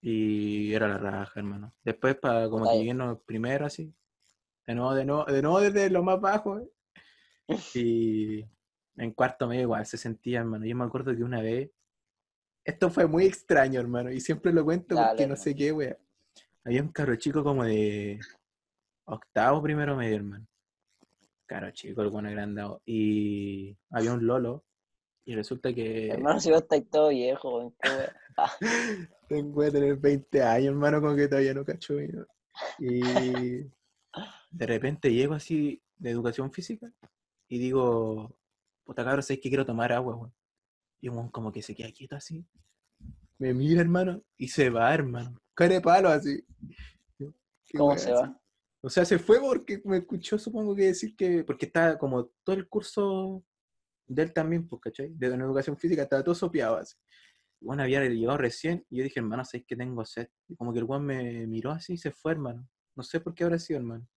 [0.01, 1.73] Y era la raja, hermano.
[1.83, 2.95] Después, para como que llegué
[3.25, 3.93] primeros, así.
[4.65, 6.59] De nuevo, de nuevo, de nuevo desde lo más bajo.
[6.59, 6.69] ¿eh?
[7.75, 8.45] Y
[8.97, 10.65] en cuarto medio igual se sentía, hermano.
[10.65, 11.69] Yo me acuerdo que una vez.
[12.63, 14.11] Esto fue muy extraño, hermano.
[14.11, 15.43] Y siempre lo cuento Dale, porque no hermano.
[15.43, 15.97] sé qué, wea.
[16.63, 18.19] Había un caro chico como de
[19.05, 20.47] octavo primero medio, hermano.
[21.45, 22.81] Caro chico, el bueno agrandado.
[22.85, 24.63] Y había un Lolo.
[25.25, 26.09] Y resulta que.
[26.09, 27.73] Hermano, si vos estáis todo viejo.
[28.37, 28.51] Ah,
[29.27, 32.25] Tengo que tener 20 años, hermano, como que todavía no cacho bien.
[32.79, 32.99] Y
[34.51, 36.91] de repente llego así de educación física
[37.47, 38.35] y digo,
[38.83, 40.33] puta cabrón, ¿sabes que quiero tomar agua, weón?
[41.01, 42.45] Y un weón como que se queda quieto así.
[43.37, 45.41] Me mira, hermano, y se va, hermano.
[45.53, 46.43] Cara de palo así.
[47.17, 47.33] Yo,
[47.65, 48.21] ¿qué ¿Cómo se así?
[48.21, 48.39] va?
[48.81, 51.43] O sea, se fue porque me escuchó, supongo que decir que.
[51.43, 53.43] Porque está como todo el curso
[54.07, 55.09] de él también, pues, ¿cachai?
[55.13, 56.95] De en educación física, estaba todo sopeado así.
[57.61, 60.29] Bueno, había llegado recién y yo dije, hermano, ¿sabes que tengo sed?
[60.47, 62.67] Y como que el weón me miró así y se fue, hermano.
[62.95, 64.07] No sé por qué habrá sido, hermano.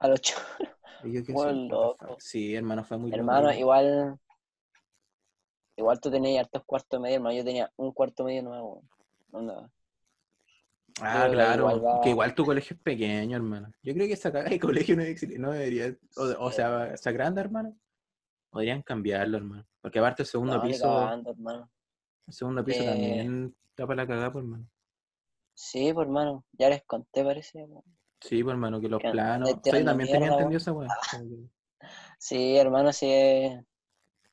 [0.00, 0.20] A los
[1.02, 2.16] the loco.
[2.18, 4.18] Sí, hermano, fue muy Hermano, igual.
[5.80, 7.34] Igual tú tenías hartos cuartos medio, hermano.
[7.34, 8.84] Yo tenía un cuarto medio nuevo.
[9.32, 9.70] Onda.
[11.00, 13.72] Ah, claro, igual va- que igual tu colegio es pequeño, hermano.
[13.82, 15.02] Yo creo que esa cagada de colegio no,
[15.38, 17.74] no debería, o, sea, esa grande, hermano,
[18.50, 19.66] podrían cambiarlo, hermano.
[19.80, 21.70] Porque aparte el segundo No, piso, hermano.
[22.26, 24.68] el segundo piso Eh, también está para la cagada, pues, hermano.
[25.54, 26.44] Sí, pues hermano.
[26.52, 27.66] Ya les conté, parece.
[28.20, 29.48] Sí, pues, hermano, que los Que planos.
[29.48, 30.90] O sea, yo tirando también tenía mierda, entendido weón.
[30.90, 31.50] esa weá.
[32.18, 33.06] Sí, hermano, sí.
[33.10, 33.64] es-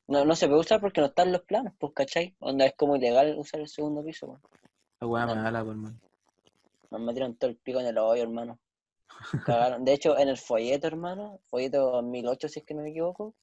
[0.08, 2.36] No, no se puede usar porque no están los planos, pues, ¿cachai?
[2.40, 4.42] Onda es como ilegal usar el segundo piso, weón.
[5.02, 5.36] La weá No.
[5.36, 6.00] mala, pues, hermano.
[6.92, 8.58] Nos metieron todo el pico en el hoyo, hermano.
[9.46, 9.84] Cagaron.
[9.84, 13.34] De hecho, en el folleto, hermano, folleto 2008, si es que no me equivoco,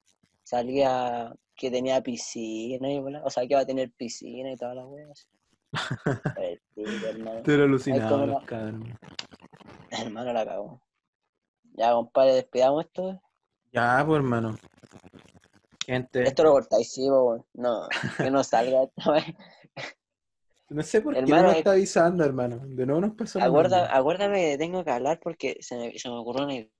[0.42, 2.98] salía que tenía piscina y.
[2.98, 5.28] O sea, que iba a tener piscina y todas las weas.
[6.38, 7.42] El pico, hermano.
[7.46, 8.82] Alucinado la- cabros.
[9.90, 10.80] Hermano, la cagó.
[11.74, 13.20] Ya, compadre, despidamos esto.
[13.72, 14.56] Ya, pues, hermano.
[15.84, 17.44] Gente, Esto lo cortáis, sí, weón.
[17.54, 19.24] No, que no salga esta vez.
[20.70, 22.60] no sé por qué no nos es- está avisando, hermano.
[22.64, 26.16] De nuevo nos pasó lo Aguarda, que tengo que hablar porque se me, se me
[26.16, 26.70] ocurrió una idea.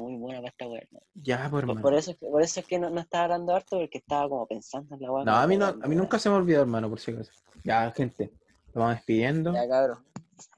[0.00, 0.82] Muy buena para esta weá.
[1.14, 1.82] Ya, pues, Por, hermano.
[1.82, 4.28] por eso es que, por eso es que no, no estaba hablando harto, porque estaba
[4.28, 5.24] como pensando en la weá.
[5.24, 7.32] No, a mí, no, a mí nunca se me olvidó, hermano, por si acaso.
[7.64, 8.30] Ya, gente,
[8.66, 9.52] nos vamos despidiendo.
[9.52, 9.98] Ya, cabrón.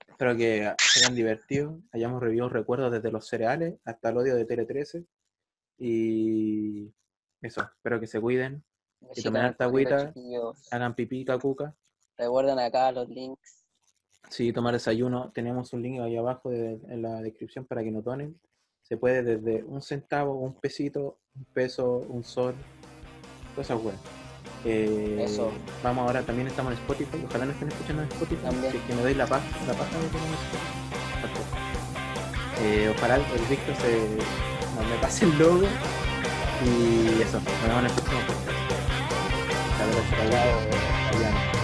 [0.07, 4.45] Espero que se hayan divertido, hayamos revivido recuerdos desde los cereales hasta el odio de
[4.45, 5.05] Tele 13.
[5.79, 6.93] Y
[7.47, 8.63] eso, espero que se cuiden,
[9.01, 10.13] Besitos tomen harta agüita.
[10.71, 11.75] hagan pipí, cacuca.
[12.19, 13.65] Recuerden acá los links.
[14.31, 15.31] Sí, tomar desayuno.
[15.33, 18.41] Tenemos un link ahí abajo de- en la descripción para que nos donen.
[18.83, 22.55] Se puede desde un centavo, un pesito, un peso, un sol,
[23.55, 23.99] todas esas weas.
[24.65, 25.53] Eh, Eso.
[25.83, 27.23] Vamos ahora, también estamos en Spotify.
[27.29, 28.43] Ojalá nos estén escuchando en Spotify.
[28.43, 28.73] También.
[28.73, 31.57] Que, que me doy la paz, la paz de Spotify.
[32.63, 34.17] Eh, ojalá el Víctor se
[34.75, 35.67] no, me pase el logo.
[36.65, 38.57] Y eso, nos vemos en el próximo podcast.
[41.13, 41.56] Chao,